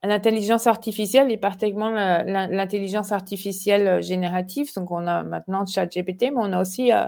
l'intelligence 0.04 0.66
artificielle 0.66 1.30
et 1.30 1.37
particulièrement 1.37 1.90
l'intelligence 1.90 3.12
artificielle 3.12 3.88
euh, 3.88 4.02
générative. 4.02 4.73
Donc, 4.75 4.90
on 4.90 5.06
a 5.06 5.23
maintenant 5.23 5.64
ChatGPT, 5.66 6.30
mais 6.30 6.37
on 6.37 6.52
a 6.52 6.61
aussi 6.61 6.92
euh, 6.92 7.06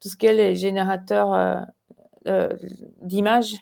tout 0.00 0.08
ce 0.08 0.16
qui 0.16 0.26
est 0.26 0.34
les 0.34 0.56
générateurs 0.56 1.66
euh, 2.26 2.48
d'images 3.02 3.54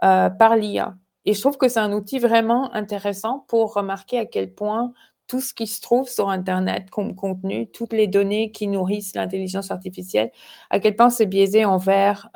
par 0.00 0.56
l'IA. 0.56 0.94
Et 1.24 1.34
je 1.34 1.40
trouve 1.40 1.56
que 1.56 1.68
c'est 1.68 1.80
un 1.80 1.92
outil 1.92 2.18
vraiment 2.18 2.72
intéressant 2.74 3.44
pour 3.48 3.74
remarquer 3.74 4.18
à 4.18 4.26
quel 4.26 4.52
point 4.52 4.92
tout 5.26 5.40
ce 5.40 5.52
qui 5.52 5.66
se 5.66 5.80
trouve 5.80 6.08
sur 6.08 6.28
Internet 6.28 6.88
comme 6.90 7.16
contenu, 7.16 7.68
toutes 7.70 7.92
les 7.92 8.06
données 8.06 8.52
qui 8.52 8.68
nourrissent 8.68 9.16
l'intelligence 9.16 9.70
artificielle, 9.70 10.30
à 10.70 10.78
quel 10.78 10.94
point 10.94 11.10
c'est 11.10 11.26
biaisé 11.26 11.64
envers 11.64 12.30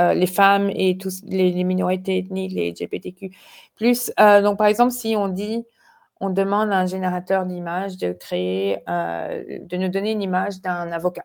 euh, 0.00 0.14
les 0.14 0.26
femmes 0.26 0.70
et 0.72 0.96
tous 0.96 1.22
les, 1.24 1.64
minorités 1.64 2.18
ethniques, 2.18 2.52
les 2.52 2.70
LGBTQ+. 2.70 3.30
Euh, 4.18 4.40
donc, 4.40 4.56
par 4.56 4.66
exemple, 4.66 4.92
si 4.92 5.14
on 5.16 5.28
dit, 5.28 5.66
on 6.20 6.30
demande 6.30 6.72
à 6.72 6.78
un 6.78 6.86
générateur 6.86 7.44
d'images 7.44 7.98
de 7.98 8.12
créer, 8.12 8.78
euh, 8.88 9.60
de 9.60 9.76
nous 9.76 9.88
donner 9.88 10.12
une 10.12 10.22
image 10.22 10.60
d'un 10.62 10.90
avocat. 10.92 11.24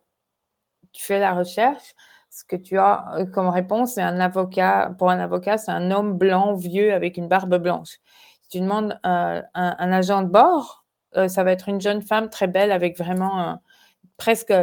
Tu 0.91 1.03
fais 1.05 1.19
la 1.19 1.33
recherche, 1.33 1.93
ce 2.29 2.43
que 2.43 2.55
tu 2.55 2.77
as 2.77 3.25
comme 3.33 3.47
réponse, 3.49 3.93
c'est 3.93 4.01
un 4.01 4.19
avocat. 4.19 4.93
Pour 4.97 5.09
un 5.09 5.19
avocat, 5.19 5.57
c'est 5.57 5.71
un 5.71 5.91
homme 5.91 6.17
blanc, 6.17 6.55
vieux, 6.55 6.93
avec 6.93 7.17
une 7.17 7.27
barbe 7.27 7.57
blanche. 7.57 7.99
Si 8.43 8.49
tu 8.49 8.59
demandes 8.59 8.99
un, 9.03 9.43
agent 9.53 10.23
de 10.23 10.29
bord, 10.29 10.85
ça 11.27 11.43
va 11.43 11.51
être 11.51 11.69
une 11.69 11.81
jeune 11.81 12.01
femme 12.01 12.29
très 12.29 12.47
belle 12.47 12.71
avec 12.71 12.97
vraiment 12.97 13.59
presque 14.17 14.53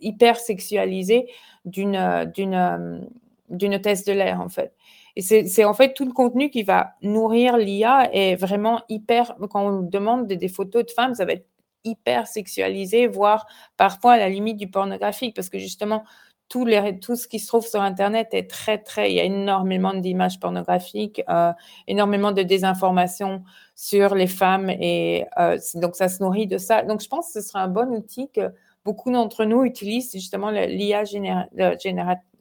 hyper 0.00 0.36
sexualisée 0.36 1.28
d'une 1.64 1.96
euh, 1.96 2.24
d'une 2.24 2.54
euh, 2.54 3.00
d'une 3.48 3.78
de 3.78 4.12
l'air 4.12 4.40
en 4.40 4.48
fait. 4.48 4.74
Et 5.16 5.22
c'est 5.22 5.64
en 5.64 5.74
fait 5.74 5.92
tout 5.92 6.04
le 6.04 6.12
contenu 6.12 6.50
qui 6.50 6.62
va 6.62 6.92
nourrir 7.02 7.56
l'IA 7.56 8.08
est 8.12 8.36
vraiment 8.36 8.80
hyper. 8.88 9.34
Quand 9.50 9.66
on 9.66 9.82
demande 9.82 10.28
des, 10.28 10.48
photos 10.48 10.86
de 10.86 10.90
femmes, 10.92 11.14
ça 11.14 11.24
va 11.24 11.32
être 11.32 11.46
hyper 11.82 12.28
sexualisé, 12.28 13.08
voire 13.08 13.46
parfois 13.76 14.12
à 14.12 14.18
la 14.18 14.28
limite 14.28 14.56
du 14.56 14.70
pornographique, 14.70 15.34
parce 15.34 15.48
que 15.48 15.58
justement 15.58 16.04
tout, 16.48 16.64
les, 16.64 17.00
tout 17.00 17.16
ce 17.16 17.26
qui 17.26 17.40
se 17.40 17.48
trouve 17.48 17.66
sur 17.66 17.82
Internet 17.82 18.28
est 18.32 18.48
très 18.48 18.78
très. 18.78 19.10
Il 19.10 19.16
y 19.16 19.20
a 19.20 19.24
énormément 19.24 19.94
d'images 19.94 20.38
pornographiques, 20.38 21.22
euh, 21.28 21.52
énormément 21.88 22.30
de 22.30 22.42
désinformation 22.42 23.42
sur 23.74 24.14
les 24.14 24.28
femmes, 24.28 24.70
et 24.70 25.26
donc 25.74 25.96
ça 25.96 26.08
se 26.08 26.22
nourrit 26.22 26.46
de 26.46 26.58
ça. 26.58 26.82
Donc 26.82 27.00
je 27.02 27.08
pense 27.08 27.32
que 27.32 27.40
ce 27.40 27.48
sera 27.48 27.62
un 27.62 27.68
bon 27.68 27.88
outil 27.88 28.30
que 28.30 28.52
beaucoup 28.84 29.10
d'entre 29.10 29.44
nous 29.44 29.64
utilisent 29.64 30.12
justement 30.12 30.50
l'IA 30.50 31.04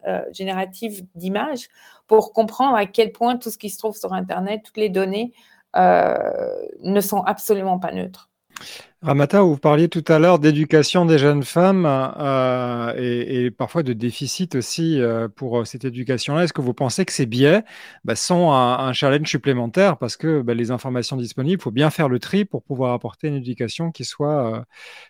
euh, 0.08 0.24
générative 0.32 1.06
d'images 1.16 1.68
pour 2.08 2.34
comprendre 2.34 2.76
à 2.76 2.86
quel 2.86 3.12
point 3.12 3.38
tout 3.38 3.50
ce 3.50 3.58
qui 3.58 3.70
se 3.70 3.78
trouve 3.78 3.96
sur 3.96 4.14
Internet, 4.14 4.62
toutes 4.64 4.78
les 4.78 4.90
données, 4.90 5.34
euh, 5.76 6.16
ne 6.82 7.02
sont 7.02 7.22
absolument 7.22 7.80
pas 7.80 7.92
neutres. 7.92 8.30
Ramata, 9.02 9.42
vous 9.42 9.56
parliez 9.56 9.88
tout 9.88 10.04
à 10.10 10.20
l'heure 10.20 10.40
d'éducation 10.40 11.06
des 11.06 11.18
jeunes 11.18 11.44
femmes 11.44 11.86
euh, 11.88 12.94
et, 12.98 13.50
parfois 13.50 13.82
de 13.82 13.94
déficit 13.94 14.56
aussi 14.56 15.00
euh, 15.00 15.30
pour 15.30 15.60
euh, 15.60 15.64
cette 15.64 15.86
éducation-là. 15.86 16.44
Est-ce 16.44 16.52
que 16.52 16.60
vous 16.60 16.74
pensez 16.74 17.06
que 17.06 17.14
ces 17.14 17.26
biais 17.26 17.64
bah, 18.04 18.18
sont 18.18 18.52
un, 18.52 18.92
challenge 18.92 19.30
supplémentaire 19.30 19.96
parce 19.96 20.18
que 20.18 20.42
bah, 20.42 20.54
les 20.54 20.72
informations 20.72 21.16
disponibles, 21.16 21.62
il 21.62 21.64
faut 21.64 21.72
bien 21.72 21.92
faire 21.92 22.10
le 22.10 22.20
tri 22.20 22.44
pour 22.44 22.62
pouvoir 22.62 22.92
apporter 22.94 23.30
une 23.30 23.36
éducation 23.36 23.92
qui 23.92 24.04
soit, 24.04 24.66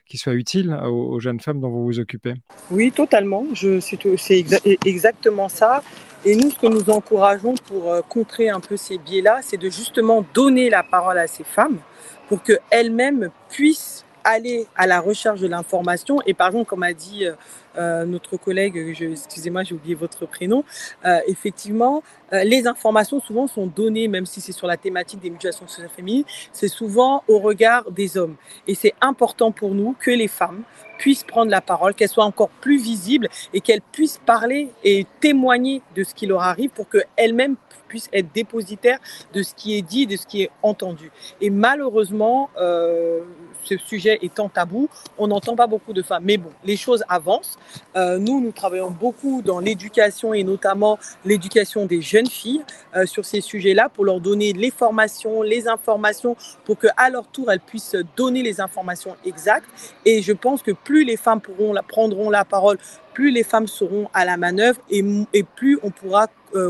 qui 0.06 0.20
soit 0.20 0.34
utile 0.34 0.72
aux, 0.86 1.20
jeunes 1.20 1.40
femmes 1.40 1.60
dont 1.60 1.72
vous 1.72 1.86
vous 1.86 2.00
occupez? 2.00 2.36
Oui, 2.70 2.92
totalement. 2.92 3.44
C'est 3.56 4.46
exactement 4.86 5.50
ça. 5.50 5.82
Et 6.26 6.36
nous, 6.36 6.52
ce 6.52 6.60
que 6.60 6.68
nous 6.68 6.90
encourageons 6.90 7.56
pour 7.68 7.96
contrer 8.10 8.50
un 8.50 8.60
peu 8.60 8.76
ces 8.76 8.98
biais-là, 8.98 9.40
c'est 9.42 9.58
de 9.58 9.70
justement 9.70 10.26
donner 10.34 10.70
la 10.70 10.84
parole 10.84 11.18
à 11.18 11.28
ces 11.28 11.46
femmes 11.46 11.78
pour 12.28 12.44
qu'elles-mêmes 12.44 13.30
puissent 13.50 14.04
aller 14.26 14.68
à 14.76 14.86
la 14.86 15.00
recherche 15.00 15.40
de 15.40 15.48
l'information. 15.48 16.20
Et 16.26 16.34
par 16.34 16.48
exemple, 16.48 16.66
comme 16.66 16.84
a 16.84 16.94
dit 16.94 17.26
euh, 17.80 17.90
euh, 17.90 18.06
notre 18.06 18.38
collègue, 18.38 18.78
excusez-moi, 18.78 19.64
j'ai 19.64 19.76
oublié 19.76 19.96
votre 19.96 20.26
prénom, 20.26 20.64
euh, 21.06 21.20
effectivement, 21.28 22.04
les 22.32 22.68
informations 22.68 23.20
souvent 23.20 23.48
sont 23.48 23.66
données, 23.66 24.08
même 24.08 24.28
si 24.28 24.40
c'est 24.40 24.52
sur 24.52 24.68
la 24.68 24.78
thématique 24.78 25.20
des 25.20 25.32
mutations 25.32 25.68
sociales 25.68 25.90
féminines, 25.90 26.26
c'est 26.52 26.68
souvent 26.68 27.24
au 27.28 27.40
regard 27.40 27.90
des 27.90 28.18
hommes. 28.18 28.36
Et 28.68 28.76
c'est 28.76 28.94
important 29.02 29.52
pour 29.52 29.74
nous 29.74 29.96
que 30.00 30.12
les 30.12 30.28
femmes 30.28 30.62
puissent 31.00 31.24
prendre 31.24 31.50
la 31.50 31.62
parole, 31.62 31.96
qu'elles 31.96 32.10
soient 32.10 32.26
encore 32.26 32.50
plus 32.50 32.78
visibles 32.78 33.30
et 33.54 33.62
qu'elles 33.62 33.82
puissent 33.82 34.22
parler 34.24 34.70
et 34.84 35.08
témoigner 35.22 35.82
de 35.96 36.04
ce 36.04 36.14
qui 36.14 36.28
leur 36.28 36.42
arrive 36.42 36.70
pour 36.70 36.88
qu'elles-mêmes 36.88 37.56
puissent 37.88 38.10
être 38.14 38.32
dépositaires 38.32 39.00
de 39.34 39.42
ce 39.42 39.56
qui 39.56 39.76
est 39.76 39.82
dit, 39.82 40.06
de 40.06 40.16
ce 40.16 40.28
qui 40.28 40.44
est 40.44 40.52
entendu. 40.62 41.12
Et 41.42 41.50
malheureusement, 41.50 42.52
euh, 42.58 43.22
ce 43.64 43.78
sujet 43.78 44.20
étant 44.22 44.50
tabou, 44.50 44.90
on 45.18 45.28
n'entend 45.28 45.56
pas 45.56 45.68
beaucoup 45.68 45.94
de 45.94 46.02
femmes. 46.02 46.24
Mais 46.26 46.38
bon, 46.38 46.52
les 46.64 46.78
choses 46.78 47.04
avancent. 47.10 47.58
Euh, 47.96 48.18
nous, 48.18 48.42
nous 48.42 48.52
travaillons 48.52 48.92
beaucoup 48.92 49.42
dans 49.42 49.60
l'éducation 49.60 50.34
et 50.34 50.44
notamment 50.44 50.98
l'éducation 51.26 51.86
des 51.86 52.02
jeunes 52.02 52.28
filles 52.28 52.64
euh, 52.96 53.06
sur 53.06 53.26
ces 53.26 53.42
sujets-là 53.42 53.90
pour 53.90 54.06
leur 54.06 54.20
donner 54.20 54.54
les 54.54 54.72
formations, 54.72 55.42
les 55.42 55.68
informations 55.68 56.36
pour 56.66 56.78
qu'à 56.80 57.10
leur 57.10 57.28
tour, 57.28 57.52
elles 57.52 57.60
puissent 57.60 57.96
donner 58.16 58.44
les 58.44 58.62
informations 58.62 59.16
exactes. 59.26 59.68
Et 60.06 60.22
je 60.22 60.34
pense 60.34 60.62
que 60.62 60.72
plus 60.72 61.04
les 61.04 61.18
femmes 61.18 61.42
pourront 61.42 61.74
prendront 61.88 62.30
la 62.30 62.46
parole, 62.46 62.78
plus 63.14 63.32
les 63.32 63.44
femmes 63.44 63.68
seront 63.68 64.10
à 64.14 64.26
la 64.26 64.38
manœuvre 64.38 64.80
et, 64.90 65.04
et 65.34 65.44
plus 65.44 65.80
on 65.84 65.92
pourra 65.92 66.28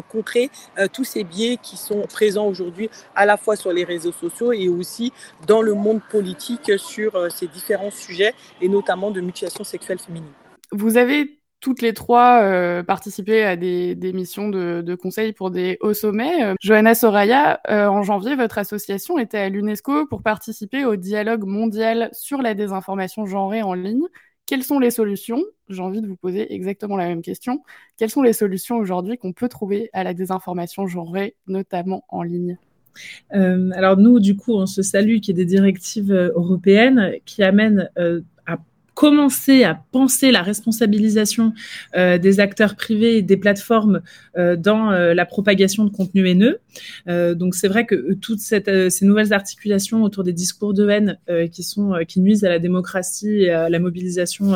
contrer 0.09 0.49
euh, 0.77 0.87
tous 0.91 1.03
ces 1.03 1.23
biais 1.23 1.57
qui 1.61 1.77
sont 1.77 2.01
présents 2.01 2.47
aujourd'hui 2.47 2.89
à 3.15 3.25
la 3.25 3.37
fois 3.37 3.55
sur 3.55 3.71
les 3.71 3.83
réseaux 3.83 4.11
sociaux 4.11 4.51
et 4.51 4.69
aussi 4.69 5.13
dans 5.47 5.61
le 5.61 5.73
monde 5.73 6.01
politique 6.09 6.71
sur 6.77 7.15
euh, 7.15 7.29
ces 7.29 7.47
différents 7.47 7.91
sujets 7.91 8.33
et 8.61 8.69
notamment 8.69 9.11
de 9.11 9.21
mutilation 9.21 9.63
sexuelle 9.63 9.99
féminine. 9.99 10.31
Vous 10.71 10.97
avez 10.97 11.39
toutes 11.59 11.81
les 11.81 11.93
trois 11.93 12.41
euh, 12.41 12.83
participé 12.83 13.43
à 13.43 13.55
des, 13.55 13.95
missions 14.13 14.49
de, 14.49 14.95
conseil 14.95 15.33
pour 15.33 15.51
des 15.51 15.77
hauts 15.81 15.93
sommets. 15.93 16.43
Euh, 16.43 16.53
Johanna 16.61 16.95
Soraya, 16.95 17.59
euh, 17.69 17.87
en 17.87 18.03
janvier, 18.03 18.35
votre 18.35 18.57
association 18.57 19.17
était 19.17 19.37
à 19.37 19.49
l'UNESCO 19.49 20.05
pour 20.07 20.23
participer 20.23 20.85
au 20.85 20.95
dialogue 20.95 21.45
mondial 21.45 22.09
sur 22.13 22.41
la 22.41 22.53
désinformation 22.53 23.25
genrée 23.25 23.61
en 23.61 23.73
ligne. 23.73 24.07
Quelles 24.49 24.63
sont 24.63 24.79
les 24.79 24.89
solutions? 24.89 25.43
J'ai 25.69 25.83
envie 25.83 26.01
de 26.01 26.07
vous 26.07 26.15
poser 26.15 26.51
exactement 26.51 26.97
la 26.97 27.05
même 27.05 27.21
question. 27.21 27.61
Quelles 27.97 28.09
sont 28.09 28.23
les 28.23 28.33
solutions 28.33 28.77
aujourd'hui 28.77 29.15
qu'on 29.15 29.31
peut 29.31 29.47
trouver 29.47 29.91
à 29.93 30.03
la 30.03 30.15
désinformation? 30.15 30.87
Genrée, 30.87 31.35
notamment 31.45 32.03
en 32.09 32.23
ligne. 32.23 32.57
Euh, 33.35 33.69
alors 33.75 33.97
nous, 33.97 34.19
du 34.19 34.35
coup, 34.35 34.55
on 34.55 34.65
se 34.65 34.81
salue 34.81 35.19
qu'il 35.19 35.37
y 35.37 35.39
ait 35.39 35.45
des 35.45 35.45
directives 35.45 36.11
européennes 36.11 37.11
qui 37.25 37.43
amènent 37.43 37.91
euh, 37.99 38.21
commencer 38.99 39.63
à 39.63 39.81
penser 39.93 40.29
la 40.29 40.41
responsabilisation 40.41 41.53
euh, 41.95 42.17
des 42.17 42.41
acteurs 42.41 42.75
privés 42.75 43.15
et 43.15 43.21
des 43.21 43.37
plateformes 43.37 44.01
euh, 44.37 44.57
dans 44.57 44.91
euh, 44.91 45.13
la 45.13 45.25
propagation 45.25 45.85
de 45.85 45.89
contenus 45.89 46.29
haineux. 46.29 46.59
Euh, 47.07 47.33
donc 47.33 47.55
c'est 47.55 47.69
vrai 47.69 47.85
que 47.85 48.11
toutes 48.15 48.41
cette, 48.41 48.89
ces 48.91 49.05
nouvelles 49.05 49.31
articulations 49.31 50.03
autour 50.03 50.25
des 50.25 50.33
discours 50.33 50.73
de 50.73 50.89
haine 50.89 51.17
qui 51.53 51.63
sont 51.63 51.93
qui 52.09 52.19
nuisent 52.19 52.43
à 52.43 52.49
la 52.49 52.59
démocratie 52.59 53.43
et 53.43 53.51
à 53.51 53.69
la 53.69 53.79
mobilisation 53.79 54.55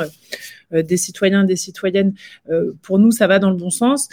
des 0.71 0.97
citoyens, 0.97 1.43
des 1.43 1.55
citoyennes, 1.55 2.13
pour 2.81 2.99
nous, 2.99 3.11
ça 3.11 3.27
va 3.27 3.39
dans 3.39 3.51
le 3.51 3.55
bon 3.55 3.69
sens. 3.69 4.09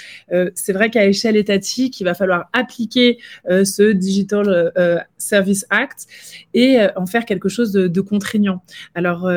c'est 0.55 0.73
vrai 0.73 0.91
qu'à 0.91 1.07
échelle 1.07 1.37
étatique, 1.37 2.01
il 2.01 2.05
va 2.05 2.15
falloir 2.15 2.51
appliquer 2.53 3.19
ce 3.49 3.93
Digital 3.93 4.73
Service 5.17 5.67
Act 5.71 6.07
et 6.53 6.79
en 6.97 7.07
faire 7.07 7.25
quelque 7.25 7.49
chose 7.49 7.73
de, 7.73 7.89
de 7.89 8.01
contraignant. 8.01 8.63
Alors, 8.95 9.29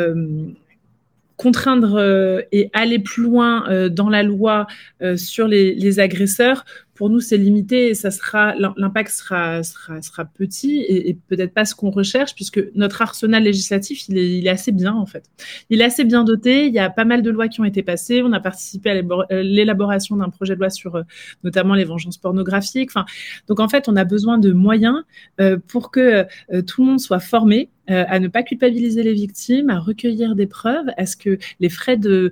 contraindre 1.44 1.96
euh, 1.98 2.42
et 2.54 2.70
aller 2.72 3.00
plus 3.00 3.24
loin 3.24 3.66
euh, 3.68 3.90
dans 3.90 4.10
la 4.10 4.24
loi 4.24 4.66
euh, 5.02 5.18
sur 5.18 5.46
les, 5.46 5.76
les, 5.76 6.00
agresseurs 6.00 6.64
pour 7.04 7.10
nous, 7.10 7.20
c'est 7.20 7.36
limité 7.36 7.90
et 7.90 7.96
ça 7.96 8.12
sera 8.12 8.56
l'impact 8.56 9.12
sera, 9.12 9.62
sera, 9.62 10.02
sera 10.02 10.24
petit 10.24 10.86
et, 10.88 11.18
peut-être 11.28 11.54
pas 11.54 11.66
ce 11.66 11.76
qu'on 11.76 11.90
recherche 11.90 12.34
puisque 12.34 12.62
notre 12.76 13.02
arsenal 13.02 13.44
législatif, 13.44 14.08
il 14.08 14.48
est, 14.48 14.50
assez 14.50 14.72
bien 14.72 14.94
en 14.94 15.06
fait. 15.06 15.26
Il 15.70 15.82
est 15.82 15.84
assez 15.84 16.06
bien 16.06 16.24
doté. 16.24 16.68
Il 16.68 16.74
y 16.74 16.80
a 16.80 16.90
pas 16.90 17.04
mal 17.04 17.22
de 17.22 17.30
lois 17.30 17.50
qui 17.50 17.60
ont 17.60 17.66
été 17.66 17.84
passées. 17.84 18.22
On 18.24 18.32
a 18.32 18.40
participé 18.40 18.90
à 18.92 18.94
euh, 18.94 19.44
l'élaboration 19.44 20.16
d'un 20.16 20.30
projet 20.30 20.56
de 20.56 20.62
loi 20.62 20.70
sur 20.70 20.96
euh, 20.96 21.04
notamment 21.44 21.74
les 21.74 21.84
vengeances 21.84 22.18
pornographiques. 22.18 22.92
Enfin, 22.92 23.04
donc 23.50 23.60
en 23.60 23.68
fait, 23.68 23.90
on 23.90 23.98
a 23.98 24.06
besoin 24.06 24.38
de 24.38 24.54
moyens 24.54 25.04
euh, 25.42 25.58
pour 25.68 25.92
que 25.92 26.26
tout 26.66 26.84
le 26.84 26.88
monde 26.88 27.02
soit 27.02 27.20
formé 27.20 27.70
à 27.88 28.20
ne 28.20 28.30
pas 28.30 28.44
culpabiliser 28.44 29.04
les 29.04 29.14
victimes, 29.14 29.70
à 29.70 29.78
recueillir 29.78 30.36
des 30.36 30.48
preuves, 30.48 30.86
à 30.96 31.06
ce 31.06 31.18
que 31.18 31.38
les 31.60 31.68
frais 31.68 31.98
de, 31.98 32.32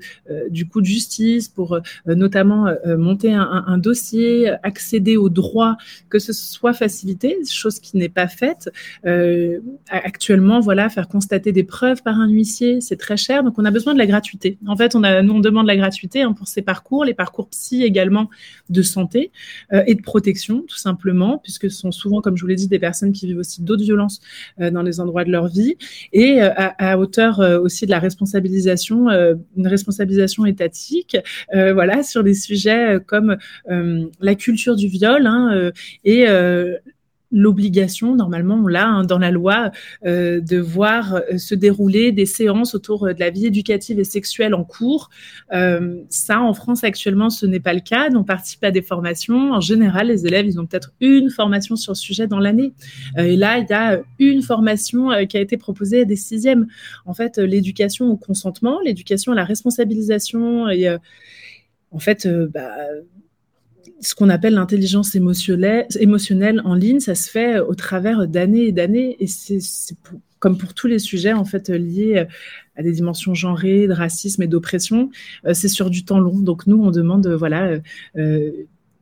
du 0.49 0.65
coup 0.65 0.79
de 0.79 0.86
justice 0.86 1.49
pour 1.49 1.77
notamment 2.05 2.67
monter 2.86 3.34
un, 3.34 3.77
dossier, 3.77 4.53
accéder 4.63 5.17
aux 5.17 5.30
droits, 5.30 5.78
que 6.10 6.19
ce 6.19 6.34
soit 6.34 6.74
facilité, 6.74 7.38
chose 7.50 7.80
qui 7.80 7.97
n'est 7.97 8.10
pas 8.10 8.28
faite. 8.28 8.69
Euh, 9.06 9.60
actuellement, 9.89 10.60
voilà, 10.60 10.89
faire 10.89 11.08
constater 11.08 11.52
des 11.52 11.63
preuves 11.63 12.02
par 12.04 12.19
un 12.19 12.30
huissier, 12.30 12.82
c'est 12.82 12.95
très 12.95 13.17
cher, 13.17 13.43
donc 13.43 13.58
on 13.58 13.65
a 13.65 13.71
besoin 13.71 13.93
de 13.93 14.00
la 14.00 14.06
gratuité. 14.06 14.58
En 14.67 14.76
fait, 14.76 14.95
on 14.95 15.04
a, 15.04 15.21
nous, 15.21 15.34
on 15.34 15.39
demande 15.39 15.67
la 15.67 15.76
gratuité 15.76 16.21
hein, 16.21 16.34
pour 16.34 16.47
ces 16.47 16.62
parcours, 16.62 17.06
les 17.06 17.13
parcours 17.13 17.50
psy 17.50 17.84
également 17.84 18.30
de 18.69 18.82
santé 18.82 19.32
euh, 19.74 19.84
et 19.88 19.95
de 19.95 20.02
protection, 20.02 20.63
tout 20.67 20.78
simplement, 20.78 21.38
puisque 21.38 21.69
ce 21.69 21.78
sont 21.78 21.91
souvent, 21.91 22.21
comme 22.21 22.38
je 22.38 22.41
vous 22.41 22.47
l'ai 22.47 22.56
dit, 22.56 22.67
des 22.67 22.80
personnes 22.80 23.12
qui 23.12 23.28
vivent 23.28 23.39
aussi 23.39 23.62
d'autres 23.62 23.84
violences 23.84 24.21
euh, 24.60 24.71
dans 24.71 24.82
les 24.82 25.00
endroits 25.00 25.24
de 25.24 25.32
leur 25.32 25.47
vie, 25.47 25.76
et 26.13 26.41
à, 26.41 26.76
à, 26.78 26.97
hauteur 26.97 27.39
aussi 27.62 27.86
de 27.86 27.91
la 27.91 28.00
responsabilisation, 28.00 29.08
une 29.10 29.67
responsabilisation 29.67 30.45
étatique, 30.45 31.17
voilà, 31.52 32.04
sur 32.04 32.24
des 32.24 32.34
sujets 32.34 33.00
comme 33.06 33.38
la 33.67 34.36
culture 34.41 34.75
du 34.75 34.88
viol 34.88 35.27
hein, 35.27 35.51
euh, 35.54 35.71
et 36.04 36.27
euh, 36.27 36.77
l'obligation, 37.34 38.13
normalement 38.13 38.56
on 38.56 38.67
l'a 38.67 38.86
hein, 38.86 39.04
dans 39.06 39.17
la 39.17 39.32
loi, 39.32 39.71
euh, 40.06 40.41
de 40.41 40.58
voir 40.58 41.21
se 41.38 41.56
dérouler 41.56 42.12
des 42.12 42.25
séances 42.25 42.75
autour 42.75 43.06
de 43.06 43.19
la 43.19 43.30
vie 43.30 43.45
éducative 43.45 43.99
et 43.99 44.04
sexuelle 44.04 44.54
en 44.54 44.65
cours. 44.65 45.10
Ça, 46.10 46.41
en 46.41 46.54
France 46.54 46.84
actuellement, 46.84 47.30
ce 47.30 47.45
n'est 47.45 47.62
pas 47.62 47.73
le 47.73 47.80
cas. 47.80 48.10
On 48.13 48.25
participe 48.25 48.65
à 48.65 48.71
des 48.71 48.82
formations. 48.82 49.54
En 49.54 49.62
général, 49.62 50.08
les 50.08 50.27
élèves, 50.27 50.45
ils 50.45 50.60
ont 50.60 50.65
peut-être 50.65 50.91
une 50.99 51.30
formation 51.30 51.77
sur 51.77 51.93
le 51.93 51.97
sujet 51.97 52.27
dans 52.27 52.39
l'année. 52.39 52.73
Et 53.17 53.38
là, 53.38 53.60
il 53.60 53.67
y 53.69 53.73
a 53.73 54.01
une 54.19 54.41
formation 54.41 55.25
qui 55.25 55.38
a 55.38 55.39
été 55.39 55.56
proposée 55.56 56.01
à 56.01 56.06
des 56.06 56.17
sixièmes. 56.17 56.67
En 57.06 57.13
fait, 57.13 57.38
l'éducation 57.38 58.10
au 58.12 58.17
consentement, 58.17 58.82
l'éducation 58.84 59.32
à 59.32 59.36
la 59.36 59.45
responsabilisation 59.45 60.67
et 60.69 60.93
en 61.91 61.99
fait, 61.99 62.27
bah, 62.27 62.75
ce 64.01 64.15
qu'on 64.15 64.29
appelle 64.29 64.55
l'intelligence 64.55 65.15
émotionnelle, 65.15 66.61
en 66.65 66.73
ligne, 66.73 66.99
ça 66.99 67.15
se 67.15 67.29
fait 67.29 67.59
au 67.59 67.75
travers 67.75 68.27
d'années 68.27 68.65
et 68.65 68.71
d'années, 68.71 69.15
et 69.19 69.27
c'est 69.27 69.59
comme 70.39 70.57
pour 70.57 70.73
tous 70.73 70.87
les 70.87 70.97
sujets 70.97 71.33
en 71.33 71.45
fait 71.45 71.69
liés 71.69 72.25
à 72.75 72.83
des 72.83 72.91
dimensions 72.91 73.33
genrées, 73.33 73.87
de 73.87 73.93
racisme 73.93 74.41
et 74.41 74.47
d'oppression, 74.47 75.11
euh, 75.45 75.53
c'est 75.53 75.67
sur 75.67 75.89
du 75.89 76.03
temps 76.03 76.19
long. 76.19 76.39
Donc 76.39 76.67
nous, 76.67 76.81
on 76.81 76.91
demande 76.91 77.27
voilà 77.27 77.67
euh, 77.67 77.79
euh, 78.17 78.51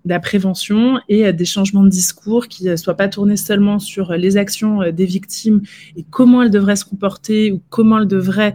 la 0.05 0.19
prévention 0.19 0.99
et 1.07 1.31
des 1.33 1.45
changements 1.45 1.83
de 1.83 1.89
discours 1.89 2.47
qui 2.47 2.65
ne 2.65 2.75
soient 2.75 2.95
pas 2.95 3.09
tournés 3.09 3.37
seulement 3.37 3.79
sur 3.79 4.13
les 4.13 4.37
actions 4.37 4.91
des 4.91 5.05
victimes 5.05 5.61
et 5.97 6.05
comment 6.09 6.41
elles 6.41 6.49
devraient 6.49 6.77
se 6.77 6.85
comporter 6.85 7.51
ou 7.51 7.61
comment 7.69 7.99
elles 7.99 8.07
devraient 8.07 8.53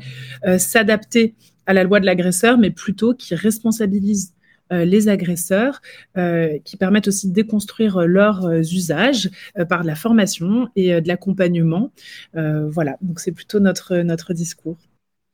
s'adapter 0.56 1.34
à 1.66 1.72
la 1.72 1.84
loi 1.84 2.00
de 2.00 2.06
l'agresseur, 2.06 2.58
mais 2.58 2.70
plutôt 2.70 3.14
qui 3.14 3.34
responsabilisent 3.34 4.32
euh, 4.32 4.33
les 4.82 5.08
agresseurs, 5.08 5.80
euh, 6.16 6.58
qui 6.64 6.76
permettent 6.76 7.08
aussi 7.08 7.28
de 7.28 7.32
déconstruire 7.32 8.00
leurs 8.06 8.46
euh, 8.46 8.60
usages 8.60 9.30
par 9.68 9.82
de 9.82 9.86
la 9.86 9.94
formation 9.94 10.68
et 10.74 11.00
de 11.00 11.08
l'accompagnement. 11.08 11.92
voilà, 12.34 12.96
donc 13.02 13.20
c'est 13.20 13.32
plutôt 13.32 13.60
notre, 13.60 13.96
notre 13.98 14.32
discours. 14.34 14.76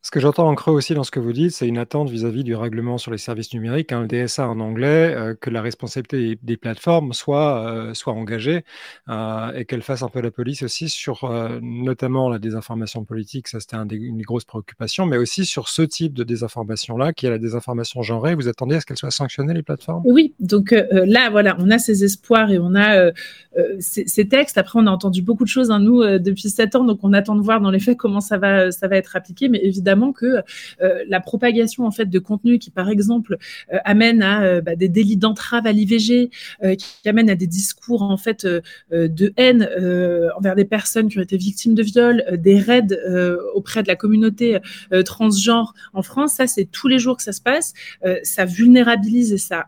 Ce 0.02 0.10
que 0.10 0.18
j'entends 0.18 0.48
en 0.48 0.54
creux 0.54 0.72
aussi 0.72 0.94
dans 0.94 1.04
ce 1.04 1.10
que 1.10 1.20
vous 1.20 1.34
dites, 1.34 1.50
c'est 1.50 1.68
une 1.68 1.76
attente 1.76 2.08
vis-à-vis 2.08 2.42
du 2.42 2.54
règlement 2.54 2.96
sur 2.96 3.10
les 3.10 3.18
services 3.18 3.52
numériques, 3.52 3.92
hein, 3.92 4.00
le 4.00 4.08
DSA 4.08 4.48
en 4.48 4.58
anglais, 4.58 5.14
euh, 5.14 5.34
que 5.38 5.50
la 5.50 5.60
responsabilité 5.60 6.38
des, 6.42 6.56
plateformes 6.56 7.12
soit, 7.12 7.66
euh, 7.66 7.92
soit 7.92 8.14
engagée 8.14 8.64
euh, 9.10 9.52
et 9.52 9.66
qu'elle 9.66 9.82
fasse 9.82 10.02
un 10.02 10.08
peu 10.08 10.22
la 10.22 10.30
police 10.30 10.62
aussi 10.62 10.88
sur 10.88 11.30
notamment 11.60 12.30
la 12.30 12.38
désinformation 12.38 13.04
politique, 13.04 13.48
ça 13.48 13.60
c'était 13.60 13.76
un 13.76 13.86
une 13.90 14.16
des 14.16 14.24
grosses 14.24 14.46
préoccupations, 14.46 15.04
mais 15.04 15.18
aussi 15.18 15.44
sur 15.44 15.68
ce 15.68 15.82
type 15.82 16.14
de 16.14 16.24
désinformation-là, 16.24 17.12
qui 17.12 17.26
est 17.26 17.30
la 17.30 17.38
désinformation 17.38 18.00
genrée. 18.00 18.34
Vous 18.34 18.48
attendez 18.48 18.76
à 18.76 18.80
ce 18.80 18.86
qu'elle 18.86 18.96
soit 18.96 19.10
sanctionnée, 19.10 19.52
les 19.52 19.62
plateformes? 19.62 20.02
Oui, 20.06 20.32
donc 20.40 20.74
là, 20.90 21.28
voilà, 21.30 21.56
on 21.58 21.70
a 21.70 21.78
ces 21.78 22.04
espoirs 22.04 22.50
et 22.50 22.58
on 22.58 22.74
a 22.74 23.10
ces, 23.80 24.06
ces, 24.06 24.28
textes. 24.28 24.56
Après, 24.56 24.78
on 24.78 24.86
a 24.86 24.90
entendu 24.90 25.20
beaucoup 25.22 25.44
de 25.44 25.48
choses, 25.48 25.70
hein, 25.70 25.80
nous, 25.80 26.02
depuis 26.18 26.48
sept 26.48 26.74
ans, 26.74 26.84
donc 26.84 27.00
on 27.02 27.12
attend 27.12 27.34
de 27.34 27.42
voir 27.42 27.60
dans 27.60 27.70
les 27.70 27.80
faits 27.80 27.98
comment 27.98 28.20
ça 28.20 28.38
va, 28.38 28.70
ça 28.70 28.88
va 28.88 28.96
être 28.96 29.16
appliqué, 29.16 29.48
mais 29.48 29.60
évidemment, 29.62 29.89
que 30.12 30.42
euh, 30.80 31.04
la 31.08 31.20
propagation 31.20 31.84
en 31.84 31.90
fait 31.90 32.06
de 32.06 32.18
contenu 32.18 32.58
qui, 32.58 32.70
par 32.70 32.88
exemple, 32.88 33.36
euh, 33.72 33.78
amène 33.84 34.22
à 34.22 34.42
euh, 34.42 34.60
bah, 34.60 34.76
des 34.76 34.88
délits 34.88 35.16
d'entrave 35.16 35.66
à 35.66 35.72
l'IVG, 35.72 36.30
qui 36.78 37.08
amène 37.08 37.30
à 37.30 37.34
des 37.34 37.46
discours 37.46 38.02
en 38.02 38.16
fait 38.16 38.46
de 38.90 39.32
haine 39.36 39.68
envers 40.36 40.54
des 40.54 40.64
personnes 40.64 41.08
qui 41.08 41.18
ont 41.18 41.22
été 41.22 41.36
victimes 41.36 41.74
de 41.74 41.82
viol, 41.82 42.24
des 42.38 42.58
raids 42.58 42.86
auprès 43.54 43.82
de 43.82 43.88
la 43.88 43.96
communauté 43.96 44.58
transgenre 45.04 45.74
en 45.92 46.02
France, 46.02 46.34
ça 46.34 46.46
c'est 46.46 46.64
tous 46.64 46.88
les 46.88 46.98
jours 46.98 47.16
que 47.16 47.22
ça 47.22 47.32
se 47.32 47.40
passe, 47.40 47.72
ça 48.22 48.44
vulnérabilise 48.44 49.32
et 49.32 49.38
ça 49.38 49.66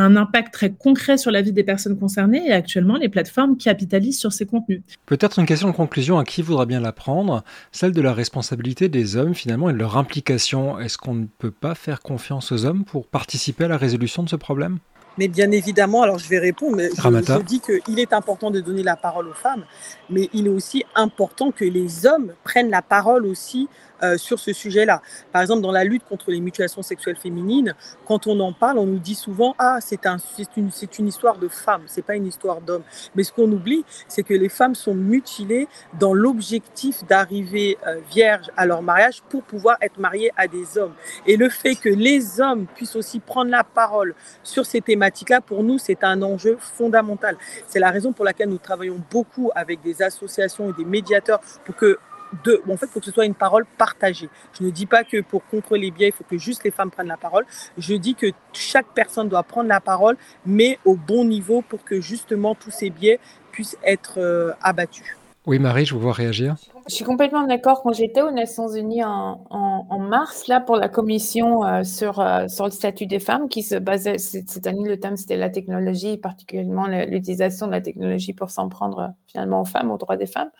un 0.00 0.16
impact 0.16 0.52
très 0.52 0.70
concret 0.70 1.16
sur 1.16 1.30
la 1.30 1.42
vie 1.42 1.52
des 1.52 1.64
personnes 1.64 1.98
concernées 1.98 2.46
et 2.46 2.52
actuellement 2.52 2.96
les 2.96 3.08
plateformes 3.08 3.56
capitalisent 3.56 4.18
sur 4.18 4.32
ces 4.32 4.46
contenus. 4.46 4.82
Peut-être 5.06 5.38
une 5.38 5.46
question 5.46 5.68
de 5.68 5.74
conclusion 5.74 6.18
à 6.18 6.24
qui 6.24 6.42
voudra 6.42 6.66
bien 6.66 6.80
la 6.80 6.92
prendre, 6.92 7.42
celle 7.72 7.92
de 7.92 8.00
la 8.00 8.12
responsabilité 8.12 8.88
des 8.88 9.16
hommes 9.16 9.34
finalement 9.34 9.70
et 9.70 9.72
de 9.72 9.78
leur 9.78 9.96
implication. 9.96 10.78
Est-ce 10.78 10.98
qu'on 10.98 11.14
ne 11.14 11.26
peut 11.38 11.50
pas 11.50 11.74
faire 11.74 12.00
confiance 12.00 12.52
aux 12.52 12.64
hommes 12.64 12.84
pour 12.84 13.06
participer 13.06 13.64
à 13.64 13.68
la 13.68 13.76
résolution 13.76 14.22
de 14.22 14.28
ce 14.28 14.36
problème? 14.36 14.78
Mais 15.18 15.28
bien 15.28 15.50
évidemment, 15.50 16.02
alors 16.02 16.18
je 16.18 16.28
vais 16.28 16.38
répondre, 16.38 16.76
mais 16.76 16.90
je, 16.90 17.02
je 17.02 17.42
dis 17.42 17.60
qu'il 17.60 17.98
est 17.98 18.12
important 18.12 18.50
de 18.50 18.60
donner 18.60 18.82
la 18.82 18.96
parole 18.96 19.28
aux 19.28 19.34
femmes, 19.34 19.64
mais 20.10 20.28
il 20.34 20.46
est 20.46 20.50
aussi 20.50 20.84
important 20.94 21.52
que 21.52 21.64
les 21.64 22.04
hommes 22.04 22.34
prennent 22.44 22.68
la 22.68 22.82
parole 22.82 23.24
aussi 23.24 23.68
euh, 24.02 24.16
sur 24.16 24.38
ce 24.38 24.52
sujet-là. 24.52 25.02
Par 25.32 25.42
exemple, 25.42 25.62
dans 25.62 25.72
la 25.72 25.84
lutte 25.84 26.04
contre 26.04 26.30
les 26.30 26.40
mutilations 26.40 26.82
sexuelles 26.82 27.16
féminines, 27.16 27.74
quand 28.06 28.26
on 28.26 28.38
en 28.40 28.52
parle, 28.52 28.78
on 28.78 28.86
nous 28.86 28.98
dit 28.98 29.14
souvent 29.14 29.54
ah 29.58 29.78
c'est 29.80 30.06
un 30.06 30.18
une 30.56 30.70
une 30.98 31.08
histoire 31.08 31.38
de 31.38 31.48
femmes, 31.48 31.82
c'est 31.86 32.02
pas 32.02 32.14
une 32.14 32.26
histoire 32.26 32.60
d'hommes. 32.60 32.82
Mais 33.14 33.22
ce 33.22 33.32
qu'on 33.32 33.50
oublie, 33.50 33.84
c'est 34.08 34.22
que 34.22 34.34
les 34.34 34.48
femmes 34.48 34.74
sont 34.74 34.94
mutilées 34.94 35.68
dans 35.98 36.14
l'objectif 36.14 37.04
d'arriver 37.04 37.78
euh, 37.86 38.00
vierges 38.10 38.50
à 38.56 38.66
leur 38.66 38.82
mariage 38.82 39.22
pour 39.28 39.42
pouvoir 39.42 39.76
être 39.80 39.98
mariées 39.98 40.32
à 40.36 40.46
des 40.48 40.78
hommes. 40.78 40.94
Et 41.26 41.36
le 41.36 41.48
fait 41.48 41.74
que 41.74 41.88
les 41.88 42.40
hommes 42.40 42.66
puissent 42.74 42.96
aussi 42.96 43.20
prendre 43.20 43.50
la 43.50 43.64
parole 43.64 44.14
sur 44.42 44.66
ces 44.66 44.80
thématiques-là, 44.80 45.40
pour 45.40 45.62
nous, 45.62 45.78
c'est 45.78 46.04
un 46.04 46.22
enjeu 46.22 46.56
fondamental. 46.60 47.36
C'est 47.66 47.80
la 47.80 47.90
raison 47.90 48.12
pour 48.12 48.24
laquelle 48.24 48.48
nous 48.48 48.58
travaillons 48.58 49.00
beaucoup 49.10 49.50
avec 49.54 49.82
des 49.82 50.02
associations 50.02 50.70
et 50.70 50.72
des 50.72 50.84
médiateurs 50.84 51.40
pour 51.64 51.76
que 51.76 51.98
de, 52.44 52.62
en 52.70 52.76
fait, 52.76 52.86
il 52.86 52.92
faut 52.92 53.00
que 53.00 53.06
ce 53.06 53.12
soit 53.12 53.26
une 53.26 53.34
parole 53.34 53.66
partagée. 53.78 54.28
Je 54.58 54.64
ne 54.64 54.70
dis 54.70 54.86
pas 54.86 55.04
que 55.04 55.20
pour 55.20 55.44
contrôler 55.46 55.86
les 55.86 55.90
biais, 55.90 56.08
il 56.08 56.12
faut 56.12 56.24
que 56.24 56.38
juste 56.38 56.64
les 56.64 56.70
femmes 56.70 56.90
prennent 56.90 57.08
la 57.08 57.16
parole. 57.16 57.46
Je 57.78 57.94
dis 57.94 58.14
que 58.14 58.26
chaque 58.52 58.88
personne 58.94 59.28
doit 59.28 59.42
prendre 59.42 59.68
la 59.68 59.80
parole, 59.80 60.16
mais 60.44 60.78
au 60.84 60.96
bon 60.96 61.24
niveau 61.24 61.62
pour 61.62 61.84
que 61.84 62.00
justement 62.00 62.54
tous 62.54 62.70
ces 62.70 62.90
biais 62.90 63.18
puissent 63.52 63.78
être 63.84 64.18
euh, 64.18 64.52
abattus. 64.62 65.16
Oui, 65.46 65.60
Marie, 65.60 65.86
je 65.86 65.94
vous 65.94 66.00
vois 66.00 66.12
réagir. 66.12 66.56
Je 66.88 66.94
suis 66.94 67.04
complètement 67.04 67.46
d'accord. 67.46 67.82
Quand 67.82 67.92
j'étais 67.92 68.20
aux 68.20 68.32
Nations 68.32 68.68
Unies 68.68 69.04
en, 69.04 69.98
mars, 70.00 70.48
là, 70.48 70.60
pour 70.60 70.74
la 70.76 70.88
commission 70.88 71.64
euh, 71.64 71.84
sur, 71.84 72.18
euh, 72.18 72.48
sur 72.48 72.64
le 72.64 72.72
statut 72.72 73.06
des 73.06 73.20
femmes, 73.20 73.48
qui 73.48 73.62
se 73.62 73.76
basait, 73.76 74.18
cette 74.18 74.66
année, 74.66 74.88
le 74.88 74.98
thème, 74.98 75.16
c'était 75.16 75.36
la 75.36 75.48
technologie, 75.48 76.16
particulièrement 76.16 76.88
l'utilisation 76.88 77.68
de 77.68 77.72
la 77.72 77.80
technologie 77.80 78.32
pour 78.32 78.50
s'en 78.50 78.68
prendre 78.68 79.12
finalement 79.28 79.60
aux 79.60 79.64
femmes, 79.64 79.92
aux 79.92 79.98
droits 79.98 80.16
des 80.16 80.26
femmes. 80.26 80.50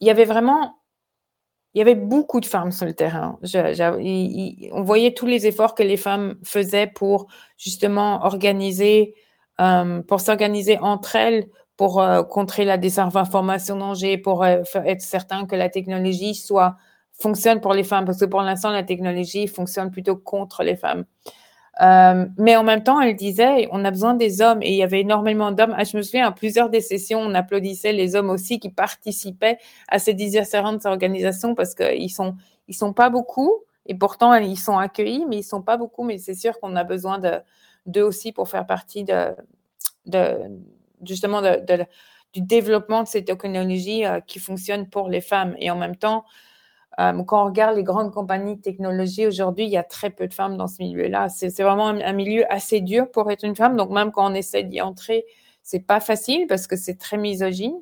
Euh, 0.00 0.04
il 0.04 0.06
y 0.06 0.10
avait 0.10 0.24
vraiment, 0.24 0.76
il 1.74 1.78
y 1.78 1.82
avait 1.82 1.94
beaucoup 1.94 2.40
de 2.40 2.46
femmes 2.46 2.72
sur 2.72 2.86
le 2.86 2.94
terrain. 2.94 3.38
on 3.42 4.82
voyait 4.82 5.14
tous 5.14 5.26
les 5.26 5.46
efforts 5.46 5.74
que 5.74 5.82
les 5.82 5.96
femmes 5.96 6.36
faisaient 6.44 6.88
pour 6.88 7.28
justement 7.58 8.24
organiser, 8.24 9.14
pour 10.08 10.20
s'organiser 10.20 10.78
entre 10.78 11.16
elles 11.16 11.48
pour 11.80 12.02
euh, 12.02 12.22
contrer 12.22 12.66
la 12.66 12.76
désinformation 12.76 13.74
danger, 13.74 14.18
pour 14.18 14.44
euh, 14.44 14.60
être 14.84 15.00
certain 15.00 15.46
que 15.46 15.56
la 15.56 15.70
technologie 15.70 16.34
soit 16.34 16.76
fonctionne 17.18 17.62
pour 17.62 17.72
les 17.72 17.84
femmes, 17.84 18.04
parce 18.04 18.20
que 18.20 18.26
pour 18.26 18.42
l'instant, 18.42 18.70
la 18.70 18.82
technologie 18.82 19.46
fonctionne 19.46 19.90
plutôt 19.90 20.14
contre 20.14 20.62
les 20.62 20.76
femmes. 20.76 21.06
Euh, 21.80 22.26
mais 22.36 22.56
en 22.56 22.62
même 22.62 22.82
temps, 22.82 23.00
elle 23.00 23.16
disait, 23.16 23.68
on 23.72 23.84
a 23.84 23.90
besoin 23.90 24.14
des 24.14 24.42
hommes, 24.42 24.62
et 24.62 24.70
il 24.70 24.76
y 24.76 24.82
avait 24.82 25.00
énormément 25.00 25.52
d'hommes. 25.52 25.74
Ah, 25.76 25.84
je 25.84 25.96
me 25.96 26.02
souviens, 26.02 26.26
à 26.26 26.32
plusieurs 26.32 26.68
des 26.68 26.80
sessions, 26.80 27.20
on 27.20 27.34
applaudissait 27.34 27.92
les 27.92 28.16
hommes 28.16 28.30
aussi 28.30 28.58
qui 28.58 28.70
participaient 28.70 29.58
à 29.88 29.98
ces 29.98 30.14
différentes 30.14 30.84
organisations, 30.84 31.54
parce 31.54 31.74
qu'ils 31.74 32.10
sont, 32.10 32.34
ils 32.68 32.74
sont 32.74 32.92
pas 32.92 33.08
beaucoup, 33.08 33.52
et 33.86 33.94
pourtant, 33.94 34.34
ils 34.34 34.58
sont 34.58 34.78
accueillis, 34.78 35.24
mais 35.28 35.38
ils 35.38 35.42
sont 35.42 35.62
pas 35.62 35.76
beaucoup, 35.76 36.04
mais 36.04 36.18
c'est 36.18 36.34
sûr 36.34 36.58
qu'on 36.60 36.76
a 36.76 36.84
besoin 36.84 37.20
d'eux 37.86 38.02
aussi 38.02 38.32
pour 38.32 38.48
faire 38.48 38.66
partie 38.66 39.04
de, 39.04 39.34
de 40.06 40.36
justement 41.02 41.40
de, 41.40 41.86
du 42.32 42.42
développement 42.42 43.02
de 43.02 43.08
ces 43.08 43.24
technologies 43.24 44.04
euh, 44.04 44.20
qui 44.20 44.38
fonctionnent 44.38 44.88
pour 44.88 45.08
les 45.08 45.20
femmes. 45.20 45.56
Et 45.58 45.70
en 45.70 45.76
même 45.76 45.96
temps, 45.96 46.24
euh, 47.00 47.22
quand 47.24 47.42
on 47.42 47.46
regarde 47.46 47.76
les 47.76 47.82
grandes 47.82 48.12
compagnies 48.12 48.56
de 48.56 48.60
technologie 48.60 49.26
aujourd'hui, 49.26 49.64
il 49.64 49.70
y 49.70 49.78
a 49.78 49.82
très 49.82 50.10
peu 50.10 50.28
de 50.28 50.34
femmes 50.34 50.56
dans 50.56 50.66
ce 50.66 50.82
milieu-là. 50.82 51.28
C'est 51.30 51.48
vraiment 51.62 51.88
un, 51.88 52.12
milieu 52.12 52.50
assez 52.52 52.80
dur 52.80 53.10
pour 53.10 53.30
être 53.30 53.44
une 53.44 53.56
femme. 53.56 53.76
Donc 53.76 53.90
même 53.90 54.12
quand 54.12 54.30
on 54.30 54.34
essaie 54.34 54.64
d'y 54.64 54.82
entrer, 54.82 55.24
c'est 55.62 55.86
pas 55.86 56.00
facile 56.00 56.46
parce 56.46 56.66
que 56.66 56.76
c'est 56.76 56.96
très 56.96 57.16
misogyne. 57.16 57.74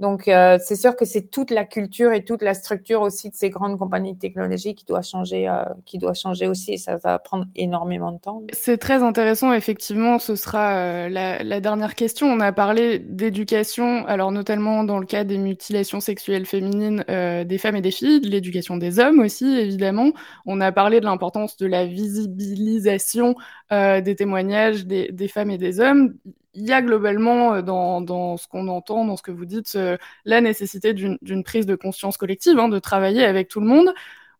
Donc, 0.00 0.28
euh, 0.28 0.56
c'est 0.64 0.76
sûr 0.76 0.96
que 0.96 1.04
c'est 1.04 1.30
toute 1.30 1.50
la 1.50 1.66
culture 1.66 2.12
et 2.12 2.24
toute 2.24 2.40
la 2.40 2.54
structure 2.54 3.02
aussi 3.02 3.28
de 3.28 3.34
ces 3.34 3.50
grandes 3.50 3.78
compagnies 3.78 4.14
de 4.14 4.18
technologie 4.18 4.74
qui 4.74 4.86
doit 4.86 5.02
changer, 5.02 5.46
euh, 5.46 5.62
qui 5.84 5.98
doit 5.98 6.14
changer 6.14 6.46
aussi. 6.46 6.72
Et 6.72 6.76
ça 6.78 6.96
va 6.96 7.18
prendre 7.18 7.44
énormément 7.54 8.10
de 8.10 8.18
temps. 8.18 8.42
C'est 8.54 8.78
très 8.78 9.02
intéressant. 9.02 9.52
Effectivement, 9.52 10.18
ce 10.18 10.36
sera 10.36 10.70
euh, 10.70 11.08
la, 11.10 11.42
la, 11.42 11.60
dernière 11.60 11.94
question. 11.94 12.28
On 12.28 12.40
a 12.40 12.50
parlé 12.50 12.98
d'éducation, 12.98 14.06
alors 14.06 14.32
notamment 14.32 14.84
dans 14.84 14.98
le 14.98 15.04
cas 15.04 15.24
des 15.24 15.36
mutilations 15.36 16.00
sexuelles 16.00 16.46
féminines 16.46 17.04
des 17.06 17.58
femmes 17.58 17.76
et 17.76 17.82
des 17.82 17.90
filles, 17.90 18.22
de 18.22 18.28
l'éducation 18.28 18.78
des 18.78 18.98
hommes 19.00 19.20
aussi, 19.20 19.58
évidemment. 19.58 20.12
On 20.46 20.62
a 20.62 20.72
parlé 20.72 21.00
de 21.00 21.04
l'importance 21.04 21.58
de 21.58 21.66
la 21.66 21.84
visibilisation 21.84 23.34
des 23.70 24.14
témoignages 24.16 24.86
des, 24.86 25.12
des 25.12 25.28
femmes 25.28 25.50
et 25.50 25.58
des 25.58 25.80
hommes 25.80 26.14
il 26.54 26.66
y 26.66 26.72
a 26.72 26.82
globalement 26.82 27.54
euh, 27.54 27.62
dans, 27.62 28.36
ce 28.36 28.48
qu'on 28.48 28.68
entend, 28.68 29.04
dans 29.04 29.16
ce 29.16 29.22
que 29.22 29.30
vous 29.30 29.44
dites, 29.44 29.74
euh, 29.76 29.96
la 30.24 30.40
nécessité 30.40 30.94
d'une 30.94 31.44
prise 31.44 31.66
de 31.66 31.76
conscience 31.76 32.16
collective, 32.16 32.58
hein, 32.58 32.68
de 32.68 32.78
travailler 32.78 33.24
avec 33.24 33.48
tout 33.48 33.60
le 33.60 33.66
monde. 33.66 33.92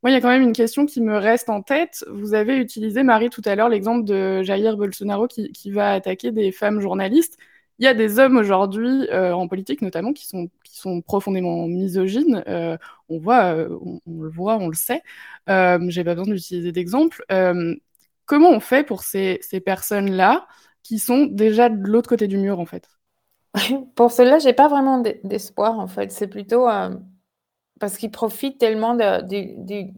Moi, 0.03 0.11
il 0.11 0.15
y 0.15 0.17
a 0.17 0.21
quand 0.21 0.29
même 0.29 0.43
une 0.43 0.55
question 0.55 0.87
qui 0.87 1.01
me 1.03 1.17
reste 1.19 1.51
en 1.51 1.63
tête. 1.63 2.05
Vous 2.11 2.35
avez 2.35 2.57
utilisé, 2.57 3.03
Marie, 3.03 3.31
tout 3.31 3.43
à 3.45 3.55
l'heure, 3.55 3.69
l'exemple 3.69 4.05
de 4.05 4.43
Jair 4.43 4.77
Bolsonaro 4.77 5.29
qui, 5.29 5.71
va 5.71 5.93
attaquer 5.93 6.33
des 6.33 6.53
femmes 6.53 6.81
journalistes. 6.81 7.37
Il 7.79 7.85
y 7.85 7.89
a 7.89 7.95
des 7.95 8.19
hommes 8.19 8.37
aujourd'hui, 8.37 9.09
euh, 9.11 9.33
en 9.33 9.47
politique 9.49 9.83
notamment, 9.83 10.13
qui 10.13 10.27
sont, 10.27 10.49
qui 10.65 10.79
sont 10.79 11.03
profondément 11.03 11.67
misogynes. 11.67 12.43
on, 13.09 13.19
voit, 13.19 13.55
on, 14.07 14.23
le 14.23 14.29
voit, 14.31 14.57
on 14.57 14.69
le 14.69 14.75
sait. 14.75 15.03
J'ai 15.47 16.05
pas 16.05 16.15
besoin 16.15 16.35
d'utiliser 16.35 16.73
d'exemple. 16.73 17.25
comment 18.25 18.51
on 18.51 18.61
fait 18.61 18.85
pour 18.85 19.03
ces, 19.03 19.39
ces 19.43 19.61
personnes-là 19.61 20.47
qui 20.83 20.99
sont 20.99 21.27
déjà 21.27 21.69
de 21.69 21.87
l'autre 21.87 22.09
côté 22.09 22.27
du 22.27 22.39
mur, 22.39 22.61
en 22.61 22.67
fait. 22.67 22.89
Pour 23.95 24.13
cela, 24.13 24.39
j'ai 24.39 24.53
pas 24.53 24.69
vraiment 24.69 25.03
d'espoir, 25.25 25.79
en 25.79 25.87
fait. 25.87 26.13
C'est 26.13 26.29
plutôt 26.29 26.69
euh, 26.69 26.91
parce 27.81 27.97
qu'ils 27.97 28.11
profitent 28.11 28.59
tellement 28.59 28.95
du, 28.95 29.93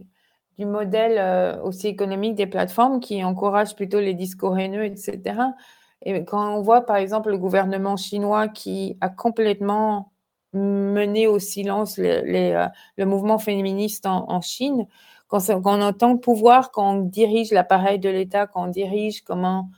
modèle 0.58 1.18
euh, 1.18 1.60
aussi 1.62 1.88
économique 1.88 2.36
des 2.36 2.46
plateformes 2.46 3.00
qui 3.00 3.24
encouragent 3.24 3.74
plutôt 3.74 4.00
les 4.00 4.14
discours 4.14 4.56
haineux, 4.56 4.84
etc. 4.84 5.36
Et 6.04 6.24
quand 6.24 6.56
on 6.56 6.62
voit, 6.62 6.86
par 6.86 6.96
exemple, 6.96 7.30
le 7.30 7.38
gouvernement 7.38 7.96
chinois 7.96 8.48
qui 8.48 8.96
a 9.00 9.08
complètement 9.08 10.12
mené 10.52 11.26
au 11.26 11.38
silence 11.38 11.98
euh, 11.98 12.68
le 12.96 13.04
mouvement 13.04 13.38
féministe 13.38 14.06
en, 14.06 14.40
Chine, 14.40 14.86
quand, 15.28 15.48
on 15.50 15.82
entend 15.82 16.12
le 16.12 16.20
pouvoir, 16.20 16.70
quand 16.70 16.94
on 16.94 17.00
dirige 17.00 17.52
l'appareil 17.52 17.98
de 17.98 18.08
l'État, 18.08 18.46
quand 18.46 18.64
on 18.64 18.68
dirige 18.68 19.22
comment 19.22 19.70